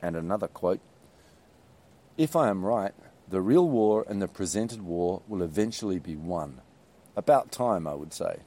And 0.00 0.14
another 0.14 0.46
quote 0.46 0.80
If 2.16 2.36
I 2.36 2.48
am 2.48 2.64
right, 2.64 2.94
the 3.28 3.40
real 3.40 3.68
war 3.68 4.04
and 4.08 4.22
the 4.22 4.28
presented 4.28 4.82
war 4.82 5.22
will 5.26 5.42
eventually 5.42 5.98
be 5.98 6.16
won. 6.16 6.60
About 7.16 7.50
time, 7.50 7.86
I 7.86 7.94
would 7.94 8.12
say. 8.12 8.40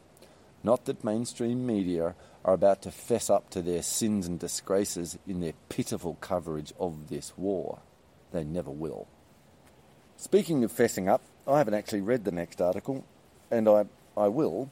Not 0.63 0.85
that 0.85 1.03
mainstream 1.03 1.65
media 1.65 2.15
are 2.45 2.53
about 2.53 2.81
to 2.83 2.91
fess 2.91 3.29
up 3.29 3.49
to 3.49 3.61
their 3.61 3.81
sins 3.81 4.27
and 4.27 4.39
disgraces 4.39 5.17
in 5.27 5.41
their 5.41 5.53
pitiful 5.67 6.17
coverage 6.21 6.73
of 6.79 7.09
this 7.09 7.33
war. 7.37 7.79
They 8.31 8.43
never 8.43 8.71
will. 8.71 9.07
Speaking 10.17 10.63
of 10.63 10.71
fessing 10.71 11.07
up, 11.07 11.21
I 11.47 11.57
haven't 11.57 11.73
actually 11.73 12.01
read 12.01 12.25
the 12.25 12.31
next 12.31 12.61
article, 12.61 13.05
and 13.49 13.67
I, 13.67 13.85
I 14.15 14.27
will, 14.27 14.69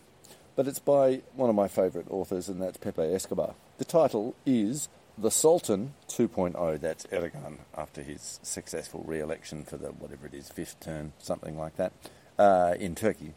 but 0.56 0.68
it's 0.68 0.80
by 0.80 1.22
one 1.36 1.50
of 1.50 1.56
my 1.56 1.68
favourite 1.68 2.08
authors, 2.10 2.50
and 2.50 2.62
that's 2.62 2.78
Pepe 2.78 3.02
Escobar. 3.02 3.56
The 3.78 3.86
title 3.86 4.36
is 4.46 4.90
the 5.18 5.32
Sultan 5.32 5.94
2.0, 6.10 6.80
that's 6.80 7.06
Erdogan 7.08 7.58
after 7.76 8.04
his 8.04 8.40
successful 8.44 9.04
re 9.08 9.20
election 9.20 9.64
for 9.64 9.78
the 9.78 9.88
whatever 9.88 10.28
it 10.28 10.34
is, 10.34 10.50
fifth 10.50 10.80
term, 10.80 11.14
something 11.18 11.58
like 11.58 11.76
that, 11.78 11.92
uh, 12.38 12.76
in 12.80 12.94
Turkey. 12.94 13.34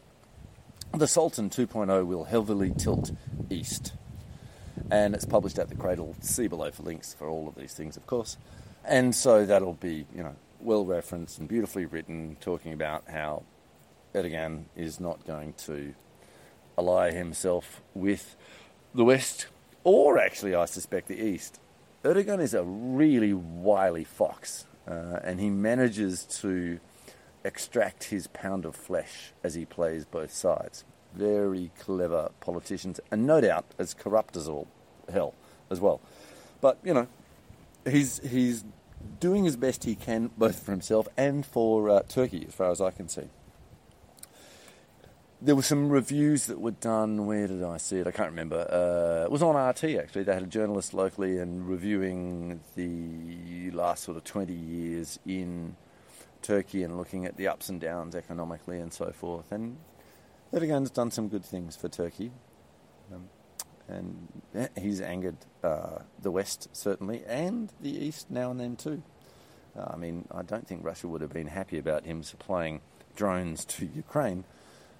The 0.93 1.07
Sultan 1.07 1.49
2.0 1.49 2.05
will 2.05 2.25
heavily 2.25 2.71
tilt 2.77 3.11
east. 3.49 3.93
And 4.89 5.15
it's 5.15 5.25
published 5.25 5.57
at 5.57 5.69
the 5.69 5.75
Cradle. 5.75 6.15
See 6.21 6.47
below 6.47 6.69
for 6.71 6.83
links 6.83 7.13
for 7.13 7.27
all 7.27 7.47
of 7.47 7.55
these 7.55 7.73
things, 7.73 7.97
of 7.97 8.05
course. 8.05 8.37
And 8.83 9.15
so 9.15 9.45
that'll 9.45 9.73
be, 9.73 10.05
you 10.13 10.23
know, 10.23 10.35
well 10.59 10.85
referenced 10.85 11.39
and 11.39 11.47
beautifully 11.47 11.85
written, 11.85 12.37
talking 12.41 12.73
about 12.73 13.05
how 13.09 13.43
Erdogan 14.13 14.65
is 14.75 14.99
not 14.99 15.25
going 15.25 15.53
to 15.65 15.93
ally 16.77 17.11
himself 17.11 17.81
with 17.93 18.35
the 18.93 19.03
West, 19.03 19.47
or 19.83 20.19
actually, 20.19 20.53
I 20.53 20.65
suspect, 20.65 21.07
the 21.07 21.19
East. 21.19 21.59
Erdogan 22.03 22.41
is 22.41 22.55
a 22.55 22.63
really 22.63 23.31
wily 23.33 24.03
fox, 24.03 24.65
uh, 24.87 25.19
and 25.23 25.39
he 25.39 25.51
manages 25.51 26.25
to 26.41 26.79
extract 27.43 28.05
his 28.05 28.25
pound 28.27 28.65
of 28.65 28.75
flesh 28.75 29.33
as 29.43 29.53
he 29.53 29.65
plays 29.65 30.05
both 30.05 30.33
sides. 30.33 30.83
Very 31.13 31.69
clever 31.79 32.31
politicians, 32.39 32.99
and 33.11 33.27
no 33.27 33.39
doubt 33.39 33.65
as 33.77 33.93
corrupt 33.93 34.35
as 34.35 34.47
all 34.47 34.67
hell 35.13 35.35
as 35.69 35.79
well. 35.79 36.01
But 36.59 36.79
you 36.83 36.93
know, 36.93 37.07
he's 37.87 38.19
he's 38.27 38.65
doing 39.19 39.45
as 39.45 39.55
best 39.55 39.83
he 39.83 39.93
can, 39.93 40.31
both 40.37 40.63
for 40.63 40.71
himself 40.71 41.07
and 41.17 41.45
for 41.45 41.89
uh, 41.89 42.01
Turkey, 42.07 42.45
as 42.47 42.55
far 42.55 42.71
as 42.71 42.81
I 42.81 42.89
can 42.89 43.09
see. 43.09 43.29
There 45.43 45.55
were 45.55 45.63
some 45.63 45.89
reviews 45.89 46.45
that 46.45 46.61
were 46.61 46.69
done. 46.69 47.25
Where 47.25 47.47
did 47.47 47.63
I 47.63 47.77
see 47.77 47.97
it? 47.97 48.05
I 48.05 48.11
can't 48.11 48.29
remember. 48.29 48.59
Uh, 48.69 49.25
it 49.25 49.31
was 49.31 49.41
on 49.41 49.55
RT 49.55 49.85
actually. 49.99 50.21
They 50.21 50.35
had 50.35 50.43
a 50.43 50.47
journalist 50.47 50.93
locally 50.93 51.39
and 51.39 51.67
reviewing 51.67 52.59
the 52.75 53.71
last 53.71 54.03
sort 54.03 54.17
of 54.17 54.23
20 54.23 54.53
years 54.53 55.17
in 55.25 55.75
Turkey 56.43 56.83
and 56.83 56.95
looking 56.95 57.25
at 57.25 57.37
the 57.37 57.47
ups 57.47 57.69
and 57.69 57.81
downs 57.81 58.13
economically 58.13 58.79
and 58.79 58.93
so 58.93 59.11
forth. 59.11 59.51
And 59.51 59.77
Erdogan's 60.53 60.91
done 60.91 61.09
some 61.09 61.27
good 61.27 61.43
things 61.43 61.75
for 61.75 61.89
Turkey. 61.89 62.31
Um, 63.11 63.29
and 63.87 64.27
he's 64.79 65.01
angered 65.01 65.37
uh, 65.63 65.99
the 66.21 66.29
West 66.29 66.69
certainly, 66.71 67.23
and 67.25 67.73
the 67.81 67.89
East 67.89 68.29
now 68.29 68.51
and 68.51 68.59
then 68.59 68.75
too. 68.75 69.01
Uh, 69.75 69.85
I 69.91 69.95
mean, 69.95 70.27
I 70.31 70.43
don't 70.43 70.67
think 70.67 70.85
Russia 70.85 71.07
would 71.07 71.21
have 71.21 71.33
been 71.33 71.47
happy 71.47 71.79
about 71.79 72.05
him 72.05 72.21
supplying 72.21 72.81
drones 73.15 73.65
to 73.65 73.85
Ukraine. 73.87 74.43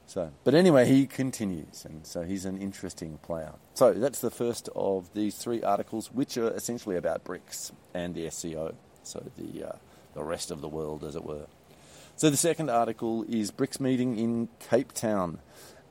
So, 0.08 0.32
but 0.44 0.54
anyway, 0.54 0.86
he 0.88 1.06
continues, 1.06 1.86
and 1.86 2.06
so 2.06 2.24
he's 2.24 2.44
an 2.44 2.58
interesting 2.58 3.18
player. 3.20 3.54
So 3.76 3.94
that's 3.94 4.20
the 4.20 4.32
first 4.32 4.68
of 4.76 5.14
these 5.14 5.38
three 5.38 5.64
articles, 5.64 6.12
which 6.12 6.38
are 6.38 6.50
essentially 6.50 6.98
about 6.98 7.24
BRICS 7.24 7.72
and 7.94 8.14
the 8.14 8.30
SCO, 8.30 8.76
so 9.04 9.24
the 9.38 9.70
uh, 9.70 9.76
the 10.14 10.24
rest 10.24 10.52
of 10.52 10.60
the 10.60 10.68
world, 10.68 11.06
as 11.06 11.16
it 11.16 11.24
were. 11.24 11.46
So 12.18 12.30
the 12.30 12.38
second 12.38 12.70
article 12.70 13.24
is 13.30 13.52
BRICS 13.52 13.80
meeting 13.80 14.18
in 14.18 14.50
Cape 14.60 14.92
Town 14.92 15.40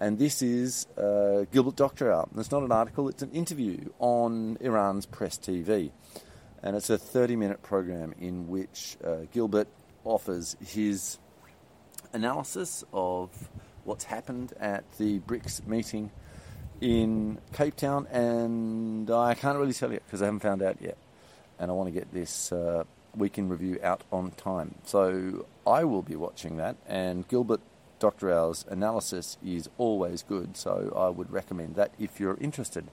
and 0.00 0.18
this 0.18 0.40
is 0.40 0.86
uh, 0.96 1.44
Gilbert 1.52 1.76
Doctorow. 1.76 2.26
It's 2.38 2.50
not 2.50 2.62
an 2.62 2.72
article, 2.72 3.10
it's 3.10 3.22
an 3.22 3.30
interview 3.32 3.90
on 3.98 4.56
Iran's 4.60 5.04
Press 5.04 5.36
TV. 5.36 5.92
And 6.62 6.74
it's 6.74 6.88
a 6.88 6.96
30 6.96 7.36
minute 7.36 7.62
program 7.62 8.14
in 8.18 8.48
which 8.48 8.96
uh, 9.04 9.26
Gilbert 9.30 9.68
offers 10.04 10.56
his 10.66 11.18
analysis 12.14 12.82
of 12.94 13.30
what's 13.84 14.04
happened 14.04 14.52
at 14.60 14.84
the 14.98 15.20
BRICS 15.20 15.66
meeting 15.66 16.10
in 16.80 17.38
Cape 17.52 17.76
Town. 17.76 18.06
And 18.08 19.10
I 19.10 19.34
can't 19.34 19.58
really 19.58 19.72
tell 19.72 19.92
you 19.92 20.00
because 20.04 20.22
I 20.22 20.26
haven't 20.26 20.40
found 20.40 20.62
out 20.62 20.76
yet. 20.80 20.96
And 21.58 21.70
I 21.70 21.74
want 21.74 21.88
to 21.88 21.92
get 21.92 22.12
this 22.12 22.52
uh, 22.52 22.84
weekend 23.14 23.50
review 23.50 23.78
out 23.82 24.02
on 24.10 24.30
time. 24.32 24.76
So 24.84 25.46
I 25.66 25.84
will 25.84 26.02
be 26.02 26.16
watching 26.16 26.56
that. 26.56 26.76
And 26.86 27.28
Gilbert 27.28 27.60
Doctorow's 28.00 28.64
analysis 28.68 29.36
is 29.44 29.68
always 29.78 30.22
good, 30.22 30.56
so 30.56 30.92
I 30.96 31.10
would 31.10 31.30
recommend 31.30 31.76
that 31.76 31.92
if 31.98 32.18
you're 32.18 32.38
interested. 32.40 32.88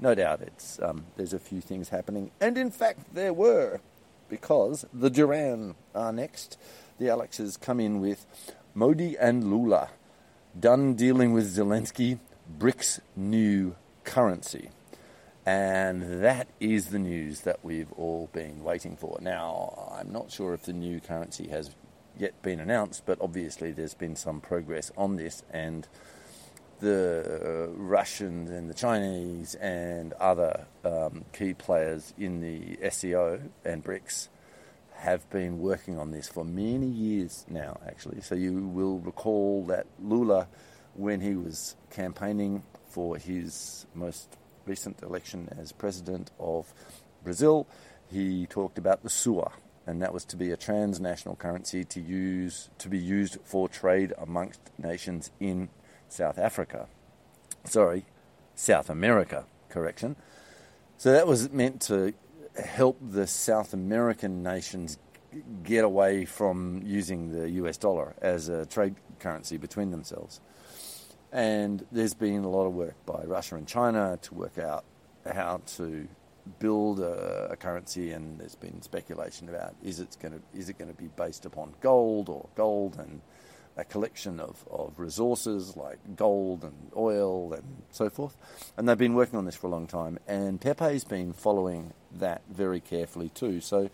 No 0.00 0.14
doubt 0.14 0.40
it's 0.40 0.80
um, 0.80 1.04
there's 1.16 1.32
a 1.34 1.38
few 1.38 1.60
things 1.60 1.90
happening, 1.90 2.30
and 2.40 2.56
in 2.56 2.70
fact 2.70 3.12
there 3.12 3.32
were, 3.32 3.80
because 4.28 4.86
the 4.94 5.10
Duran 5.10 5.74
are 5.94 6.12
next. 6.12 6.56
The 6.98 7.08
Alexes 7.08 7.56
come 7.56 7.80
in 7.80 8.00
with 8.00 8.24
Modi 8.72 9.16
and 9.18 9.50
Lula, 9.50 9.90
done 10.58 10.94
dealing 10.94 11.32
with 11.32 11.56
Zelensky, 11.56 12.18
BRICS 12.58 13.00
new 13.16 13.76
currency. 14.04 14.70
And 15.44 16.22
that 16.22 16.48
is 16.60 16.88
the 16.88 16.98
news 16.98 17.40
that 17.40 17.64
we've 17.64 17.92
all 17.92 18.28
been 18.32 18.62
waiting 18.62 18.96
for. 18.96 19.18
Now, 19.20 19.96
I'm 19.98 20.12
not 20.12 20.30
sure 20.30 20.54
if 20.54 20.62
the 20.62 20.72
new 20.72 21.00
currency 21.00 21.48
has 21.48 21.70
yet 22.16 22.40
been 22.42 22.60
announced, 22.60 23.04
but 23.06 23.18
obviously 23.20 23.72
there's 23.72 23.94
been 23.94 24.14
some 24.14 24.40
progress 24.40 24.92
on 24.96 25.16
this, 25.16 25.42
and 25.50 25.88
the 26.80 27.70
Russians 27.74 28.50
and 28.50 28.68
the 28.68 28.74
Chinese 28.74 29.54
and 29.56 30.12
other 30.14 30.66
um, 30.84 31.24
key 31.32 31.54
players 31.54 32.12
in 32.18 32.40
the 32.40 32.90
SCO 32.90 33.40
and 33.64 33.82
BRICS 33.82 34.28
have 35.02 35.28
been 35.30 35.58
working 35.58 35.98
on 35.98 36.12
this 36.12 36.28
for 36.28 36.44
many 36.44 36.86
years 36.86 37.44
now, 37.48 37.76
actually. 37.86 38.20
So 38.20 38.36
you 38.36 38.68
will 38.68 39.00
recall 39.00 39.64
that 39.64 39.86
Lula, 40.00 40.46
when 40.94 41.20
he 41.20 41.34
was 41.34 41.74
campaigning 41.90 42.62
for 42.86 43.16
his 43.16 43.84
most 43.94 44.36
recent 44.64 45.02
election 45.02 45.48
as 45.58 45.72
president 45.72 46.30
of 46.38 46.72
Brazil, 47.24 47.66
he 48.12 48.46
talked 48.46 48.78
about 48.78 49.02
the 49.02 49.10
SUA, 49.10 49.50
and 49.88 50.00
that 50.00 50.14
was 50.14 50.24
to 50.26 50.36
be 50.36 50.52
a 50.52 50.56
transnational 50.56 51.34
currency 51.34 51.84
to 51.84 52.00
use 52.00 52.70
to 52.78 52.88
be 52.88 52.98
used 52.98 53.38
for 53.42 53.68
trade 53.68 54.12
amongst 54.18 54.60
nations 54.78 55.32
in 55.40 55.68
South 56.08 56.38
Africa. 56.38 56.86
Sorry, 57.64 58.04
South 58.54 58.88
America. 58.88 59.46
Correction. 59.68 60.14
So 60.96 61.10
that 61.10 61.26
was 61.26 61.50
meant 61.50 61.80
to 61.82 62.14
help 62.56 62.98
the 63.00 63.26
South 63.26 63.72
American 63.72 64.42
nations 64.42 64.98
get 65.62 65.84
away 65.84 66.24
from 66.24 66.82
using 66.84 67.30
the 67.30 67.50
US 67.50 67.76
dollar 67.76 68.14
as 68.20 68.48
a 68.48 68.66
trade 68.66 68.94
currency 69.18 69.56
between 69.56 69.90
themselves. 69.90 70.40
And 71.32 71.86
there's 71.90 72.14
been 72.14 72.44
a 72.44 72.50
lot 72.50 72.66
of 72.66 72.74
work 72.74 72.94
by 73.06 73.24
Russia 73.24 73.56
and 73.56 73.66
China 73.66 74.18
to 74.22 74.34
work 74.34 74.58
out 74.58 74.84
how 75.24 75.62
to 75.76 76.06
build 76.58 77.00
a, 77.00 77.48
a, 77.52 77.56
currency, 77.56 78.10
and 78.10 78.38
there's 78.38 78.56
been 78.56 78.82
speculation 78.82 79.48
about 79.48 79.74
is 79.82 80.00
it 80.00 80.16
going 80.20 80.34
to 80.34 80.58
is 80.58 80.68
it 80.68 80.76
going 80.76 80.90
to 80.90 80.96
be 80.96 81.08
based 81.16 81.46
upon 81.46 81.72
gold 81.80 82.28
or 82.28 82.48
gold 82.56 82.98
and 82.98 83.20
a 83.76 83.84
collection 83.84 84.40
of, 84.40 84.64
of 84.70 84.92
resources 84.98 85.76
like 85.76 85.98
gold 86.16 86.62
and 86.64 86.90
oil 86.96 87.52
and 87.52 87.82
so 87.90 88.10
forth. 88.10 88.36
And 88.76 88.88
they've 88.88 88.98
been 88.98 89.14
working 89.14 89.38
on 89.38 89.44
this 89.44 89.54
for 89.54 89.66
a 89.66 89.70
long 89.70 89.86
time, 89.86 90.18
and 90.26 90.60
Pepe's 90.60 91.04
been 91.04 91.32
following 91.32 91.92
that 92.18 92.42
very 92.50 92.80
carefully 92.80 93.30
too. 93.30 93.60
So 93.60 93.90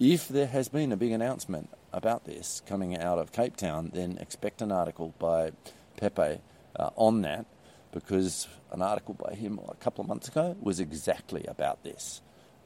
if 0.00 0.28
there 0.28 0.46
has 0.46 0.68
been 0.68 0.92
a 0.92 0.96
big 0.96 1.12
announcement 1.12 1.70
about 1.92 2.24
this 2.24 2.62
coming 2.66 2.96
out 2.96 3.18
of 3.18 3.32
Cape 3.32 3.56
Town, 3.56 3.90
then 3.92 4.18
expect 4.18 4.62
an 4.62 4.72
article 4.72 5.14
by 5.18 5.52
Pepe 5.96 6.40
uh, 6.76 6.90
on 6.96 7.22
that 7.22 7.46
because 7.92 8.46
an 8.70 8.82
article 8.82 9.14
by 9.14 9.34
him 9.34 9.58
a 9.68 9.74
couple 9.76 10.02
of 10.02 10.08
months 10.08 10.28
ago 10.28 10.56
was 10.60 10.78
exactly 10.78 11.44
about 11.48 11.82
this 11.82 12.20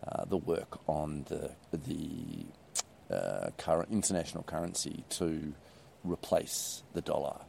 uh, 0.07 0.25
the 0.25 0.37
work 0.37 0.79
on 0.89 1.25
the, 1.29 1.51
the 1.73 3.15
uh, 3.15 3.51
current 3.59 3.91
international 3.91 4.43
currency 4.43 5.05
to 5.11 5.53
replace 6.05 6.83
the 6.95 7.01
dollar. 7.01 7.41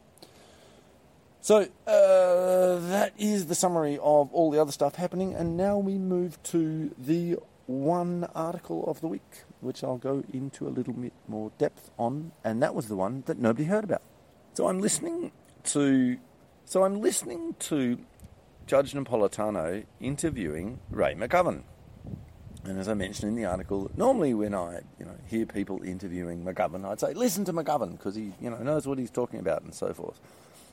So 1.40 1.68
uh, 1.86 2.78
that 2.88 3.12
is 3.18 3.46
the 3.46 3.54
summary 3.54 3.98
of 4.00 4.32
all 4.32 4.50
the 4.50 4.60
other 4.60 4.72
stuff 4.72 4.94
happening, 4.94 5.34
and 5.34 5.56
now 5.56 5.76
we 5.76 5.98
move 5.98 6.42
to 6.44 6.94
the 6.96 7.36
one 7.66 8.24
article 8.34 8.84
of 8.86 9.00
the 9.00 9.08
week, 9.08 9.44
which 9.60 9.84
I'll 9.84 9.98
go 9.98 10.24
into 10.32 10.66
a 10.66 10.70
little 10.70 10.94
bit 10.94 11.12
more 11.28 11.52
depth 11.58 11.90
on, 11.98 12.32
and 12.42 12.62
that 12.62 12.74
was 12.74 12.88
the 12.88 12.96
one 12.96 13.24
that 13.26 13.38
nobody 13.38 13.64
heard 13.64 13.84
about. 13.84 14.02
So 14.54 14.68
I'm 14.68 14.80
listening 14.80 15.32
to 15.64 16.18
so 16.66 16.84
I'm 16.84 17.02
listening 17.02 17.56
to 17.58 17.98
Judge 18.66 18.92
Napolitano 18.92 19.84
interviewing 20.00 20.80
Ray 20.90 21.14
McGovern. 21.14 21.64
And 22.64 22.78
as 22.78 22.88
I 22.88 22.94
mentioned 22.94 23.28
in 23.28 23.36
the 23.36 23.44
article, 23.44 23.90
normally 23.96 24.32
when 24.32 24.54
I 24.54 24.80
you 24.98 25.04
know 25.04 25.14
hear 25.26 25.46
people 25.46 25.82
interviewing 25.82 26.44
McGovern, 26.44 26.84
I'd 26.84 27.00
say 27.00 27.12
listen 27.12 27.44
to 27.46 27.52
McGovern 27.52 27.92
because 27.92 28.14
he 28.14 28.32
you 28.40 28.50
know 28.50 28.58
knows 28.58 28.86
what 28.86 28.98
he's 28.98 29.10
talking 29.10 29.40
about 29.40 29.62
and 29.62 29.74
so 29.74 29.92
forth. 29.92 30.18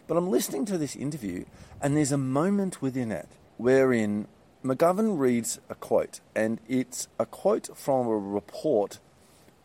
But 0.07 0.17
I'm 0.17 0.29
listening 0.29 0.65
to 0.65 0.77
this 0.77 0.95
interview, 0.95 1.45
and 1.81 1.95
there's 1.95 2.11
a 2.11 2.17
moment 2.17 2.81
within 2.81 3.11
it 3.11 3.27
wherein 3.57 4.27
McGovern 4.63 5.17
reads 5.17 5.59
a 5.69 5.75
quote, 5.75 6.19
and 6.35 6.59
it's 6.67 7.07
a 7.19 7.25
quote 7.25 7.75
from 7.77 8.07
a 8.07 8.17
report 8.17 8.99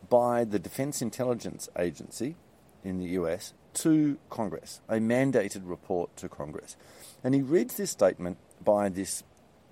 by 0.09 0.43
the 0.43 0.59
Defense 0.59 1.01
Intelligence 1.01 1.69
Agency 1.77 2.35
in 2.83 2.97
the 2.97 3.05
US 3.09 3.53
to 3.75 4.17
Congress, 4.29 4.81
a 4.89 4.95
mandated 4.95 5.61
report 5.65 6.15
to 6.17 6.27
Congress. 6.27 6.75
And 7.23 7.35
he 7.35 7.41
reads 7.41 7.77
this 7.77 7.91
statement 7.91 8.37
by 8.63 8.89
this 8.89 9.23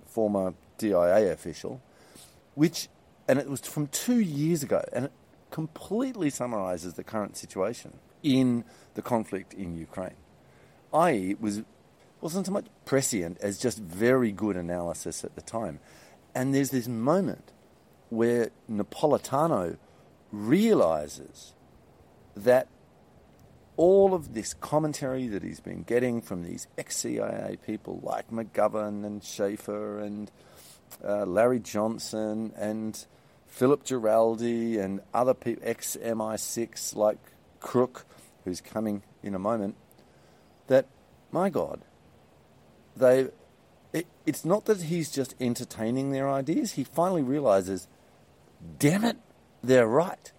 former 0.05 0.53
DIA 0.77 1.31
official, 1.31 1.81
which, 2.55 2.89
and 3.27 3.39
it 3.39 3.49
was 3.49 3.61
from 3.61 3.87
two 3.87 4.19
years 4.19 4.63
ago, 4.63 4.83
and 4.91 5.05
it 5.05 5.11
completely 5.51 6.29
summarizes 6.29 6.95
the 6.95 7.03
current 7.03 7.37
situation 7.37 7.99
in 8.23 8.63
the 8.95 9.01
conflict 9.01 9.53
in 9.53 9.77
Ukraine. 9.77 10.17
I.e., 10.93 11.31
it 11.31 11.41
was, 11.41 11.61
wasn't 12.21 12.47
so 12.47 12.51
much 12.51 12.65
prescient 12.85 13.37
as 13.39 13.59
just 13.59 13.79
very 13.79 14.31
good 14.31 14.57
analysis 14.57 15.23
at 15.23 15.35
the 15.35 15.41
time. 15.41 15.79
And 16.33 16.53
there's 16.53 16.71
this 16.71 16.87
moment 16.87 17.51
where 18.09 18.49
Napolitano 18.69 19.77
realizes 20.31 21.53
that 22.35 22.67
all 23.77 24.13
of 24.13 24.33
this 24.33 24.53
commentary 24.53 25.27
that 25.27 25.43
he's 25.43 25.59
been 25.59 25.83
getting 25.83 26.21
from 26.21 26.43
these 26.43 26.67
ex 26.77 26.97
CIA 26.97 27.57
people 27.65 27.99
like 28.03 28.29
McGovern 28.31 29.05
and 29.05 29.23
Schaefer 29.23 29.99
and 29.99 30.31
uh, 31.03 31.25
Larry 31.25 31.59
Johnson 31.59 32.53
and 32.57 33.05
Philip 33.47 33.83
Giraldi 33.83 34.77
and 34.77 35.01
other 35.13 35.33
people, 35.33 35.63
ex 35.65 35.97
MI6 36.01 36.95
like 36.95 37.19
Crooke, 37.59 38.05
who's 38.43 38.61
coming 38.61 39.03
in 39.23 39.33
a 39.35 39.39
moment, 39.39 39.75
that, 40.67 40.87
my 41.31 41.49
God, 41.49 41.81
they 42.95 43.29
it, 43.95 44.07
it's 44.25 44.43
not 44.43 44.65
that 44.65 44.83
he's 44.83 45.09
just 45.09 45.35
entertaining 45.39 46.11
their 46.11 46.29
ideas. 46.29 46.73
He 46.73 46.83
finally 46.83 47.21
realizes, 47.21 47.87
damn 48.77 49.05
it, 49.05 49.17
they're 49.63 49.87
right. 49.87 50.33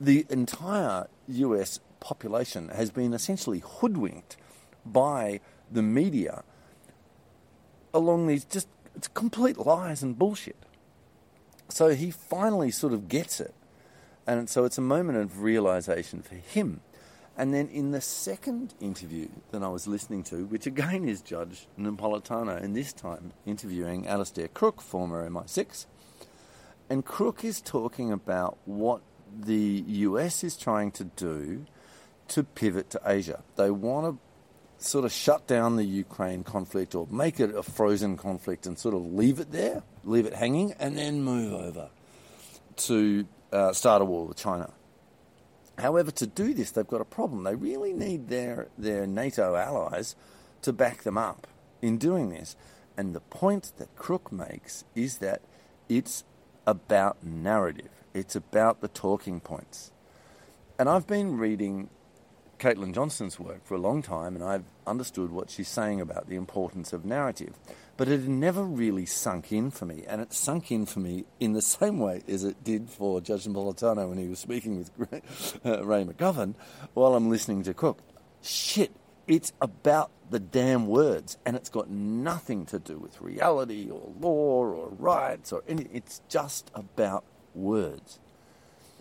The 0.00 0.24
entire 0.30 1.08
US 1.26 1.80
population 1.98 2.68
has 2.68 2.92
been 2.92 3.12
essentially 3.12 3.64
hoodwinked 3.64 4.36
by 4.86 5.40
the 5.70 5.82
media 5.82 6.44
along 7.92 8.28
these 8.28 8.44
just 8.44 8.68
it's 8.98 9.06
complete 9.08 9.56
lies 9.58 10.02
and 10.02 10.18
bullshit. 10.18 10.56
So 11.68 11.90
he 11.90 12.10
finally 12.10 12.72
sort 12.72 12.92
of 12.92 13.08
gets 13.08 13.40
it. 13.40 13.54
And 14.26 14.50
so 14.50 14.64
it's 14.64 14.76
a 14.76 14.82
moment 14.82 15.18
of 15.18 15.40
realization 15.40 16.20
for 16.20 16.34
him. 16.34 16.80
And 17.36 17.54
then 17.54 17.68
in 17.68 17.92
the 17.92 18.00
second 18.00 18.74
interview 18.80 19.28
that 19.52 19.62
I 19.62 19.68
was 19.68 19.86
listening 19.86 20.24
to, 20.24 20.44
which 20.46 20.66
again 20.66 21.08
is 21.08 21.22
Judge 21.22 21.68
Napolitano, 21.78 22.60
and 22.60 22.74
this 22.74 22.92
time 22.92 23.32
interviewing 23.46 24.08
Alastair 24.08 24.48
Crooke, 24.48 24.80
former 24.80 25.28
MI6, 25.30 25.86
and 26.90 27.04
Crooke 27.04 27.44
is 27.44 27.60
talking 27.60 28.10
about 28.10 28.58
what 28.64 29.02
the 29.32 29.84
US 29.86 30.42
is 30.42 30.56
trying 30.56 30.90
to 30.92 31.04
do 31.04 31.66
to 32.28 32.42
pivot 32.42 32.90
to 32.90 33.00
Asia. 33.06 33.44
They 33.54 33.70
want 33.70 34.06
to 34.06 34.27
sort 34.78 35.04
of 35.04 35.12
shut 35.12 35.46
down 35.46 35.76
the 35.76 35.84
Ukraine 35.84 36.44
conflict 36.44 36.94
or 36.94 37.06
make 37.10 37.40
it 37.40 37.54
a 37.54 37.62
frozen 37.62 38.16
conflict 38.16 38.66
and 38.66 38.78
sort 38.78 38.94
of 38.94 39.04
leave 39.12 39.40
it 39.40 39.50
there, 39.50 39.82
leave 40.04 40.26
it 40.26 40.34
hanging, 40.34 40.72
and 40.78 40.96
then 40.96 41.22
move 41.22 41.52
over 41.52 41.90
to 42.76 43.26
uh, 43.52 43.72
start 43.72 44.02
a 44.02 44.04
war 44.04 44.26
with 44.26 44.36
China. 44.36 44.70
However, 45.78 46.10
to 46.12 46.26
do 46.26 46.54
this, 46.54 46.72
they've 46.72 46.86
got 46.86 47.00
a 47.00 47.04
problem. 47.04 47.44
They 47.44 47.54
really 47.54 47.92
need 47.92 48.28
their, 48.28 48.68
their 48.76 49.06
NATO 49.06 49.54
allies 49.54 50.16
to 50.62 50.72
back 50.72 51.02
them 51.02 51.16
up 51.18 51.46
in 51.80 51.98
doing 51.98 52.30
this. 52.30 52.56
And 52.96 53.14
the 53.14 53.20
point 53.20 53.72
that 53.78 53.94
Crooke 53.94 54.32
makes 54.32 54.84
is 54.96 55.18
that 55.18 55.40
it's 55.88 56.24
about 56.66 57.24
narrative, 57.24 57.90
it's 58.12 58.34
about 58.34 58.80
the 58.80 58.88
talking 58.88 59.40
points. 59.40 59.92
And 60.78 60.88
I've 60.88 61.06
been 61.06 61.38
reading 61.38 61.90
Caitlin 62.58 62.92
Johnstone's 62.92 63.38
work 63.38 63.64
for 63.64 63.74
a 63.74 63.80
long 63.80 64.02
time, 64.02 64.34
and 64.34 64.44
I've 64.44 64.64
understood 64.86 65.30
what 65.30 65.50
she's 65.50 65.68
saying 65.68 66.00
about 66.00 66.28
the 66.28 66.36
importance 66.36 66.92
of 66.92 67.04
narrative. 67.04 67.54
But 67.96 68.08
it 68.08 68.20
had 68.20 68.28
never 68.28 68.62
really 68.62 69.06
sunk 69.06 69.52
in 69.52 69.70
for 69.70 69.86
me, 69.86 70.04
and 70.06 70.20
it 70.20 70.32
sunk 70.32 70.70
in 70.72 70.86
for 70.86 71.00
me 71.00 71.24
in 71.38 71.52
the 71.52 71.62
same 71.78 71.98
way 71.98 72.22
as 72.28 72.44
it 72.44 72.62
did 72.64 72.90
for 72.90 73.20
Judge 73.20 73.44
Napolitano 73.44 74.08
when 74.08 74.18
he 74.18 74.28
was 74.28 74.40
speaking 74.40 74.78
with 74.78 74.90
uh, 75.64 75.84
Ray 75.84 76.04
McGovern 76.04 76.54
while 76.94 77.14
I'm 77.14 77.30
listening 77.30 77.62
to 77.64 77.74
Cook. 77.74 78.00
Shit, 78.42 78.92
it's 79.26 79.52
about 79.60 80.10
the 80.30 80.40
damn 80.40 80.86
words, 80.86 81.38
and 81.46 81.56
it's 81.56 81.70
got 81.70 81.90
nothing 81.90 82.66
to 82.66 82.78
do 82.78 82.98
with 82.98 83.20
reality 83.20 83.88
or 83.90 84.12
law 84.20 84.64
or 84.64 84.88
rights 84.98 85.52
or 85.52 85.62
anything. 85.68 85.94
It's 85.94 86.20
just 86.28 86.70
about 86.74 87.24
words. 87.54 88.18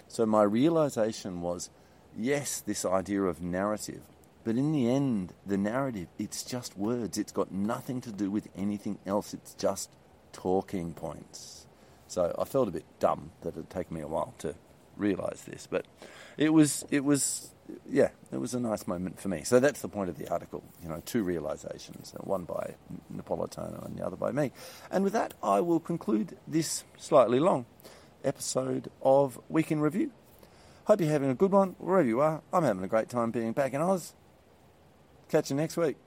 So 0.08 0.26
my 0.26 0.44
realization 0.44 1.42
was 1.42 1.70
yes, 2.18 2.62
this 2.62 2.84
idea 2.86 3.24
of 3.24 3.42
narrative, 3.42 4.02
but 4.44 4.56
in 4.56 4.72
the 4.72 4.90
end, 4.90 5.34
the 5.46 5.58
narrative, 5.58 6.08
it's 6.18 6.44
just 6.44 6.78
words. 6.78 7.18
It's 7.18 7.32
got 7.32 7.52
nothing 7.52 8.02
to 8.02 8.12
do 8.12 8.32
with 8.32 8.48
anything 8.56 8.98
else. 9.06 9.34
It's 9.34 9.54
just 9.54 9.90
talking 10.32 10.94
points. 10.94 11.68
So 12.08 12.34
I 12.40 12.46
felt 12.46 12.68
a 12.68 12.72
bit 12.72 12.86
dumb 13.00 13.32
that 13.42 13.50
it 13.50 13.56
had 13.56 13.70
taken 13.70 13.96
me 13.96 14.02
a 14.02 14.08
while 14.08 14.34
to 14.40 14.56
realize 14.96 15.44
this, 15.46 15.68
but 15.70 15.86
it 16.38 16.54
was, 16.54 16.86
it 16.90 17.04
was, 17.04 17.52
yeah, 17.90 18.10
it 18.32 18.38
was 18.38 18.54
a 18.54 18.60
nice 18.60 18.88
moment 18.88 19.20
for 19.20 19.28
me. 19.28 19.44
So 19.44 19.60
that's 19.60 19.82
the 19.82 19.90
point 19.90 20.10
of 20.10 20.18
the 20.18 20.30
article, 20.30 20.64
you 20.82 20.90
know, 20.90 21.02
two 21.06 21.24
realizations, 21.24 22.14
one 22.22 22.46
by 22.46 22.76
Napolitano 23.14 23.86
and 23.86 23.98
the 23.98 24.06
other 24.06 24.16
by 24.16 24.32
me. 24.32 24.52
And 24.90 25.04
with 25.04 25.14
that, 25.14 25.34
I 25.44 25.60
will 25.60 25.80
conclude 25.80 26.38
this 26.48 26.84
slightly 26.98 27.40
long 27.40 27.66
episode 28.24 28.90
of 29.02 29.40
Week 29.50 29.72
in 29.72 29.82
Review. 29.82 30.12
Hope 30.88 31.02
you're 31.02 31.10
having 31.10 31.30
a 31.30 31.36
good 31.36 31.52
one 31.52 31.76
wherever 31.80 32.08
you 32.08 32.22
are. 32.22 32.42
I'm 32.54 32.64
having 32.64 32.82
a 32.82 32.88
great 32.88 33.10
time 33.10 33.30
being 33.30 33.52
back 33.52 33.74
in 33.74 33.82
Oz. 33.82 34.14
Catch 35.28 35.50
you 35.50 35.58
next 35.58 35.76
week. 35.76 35.98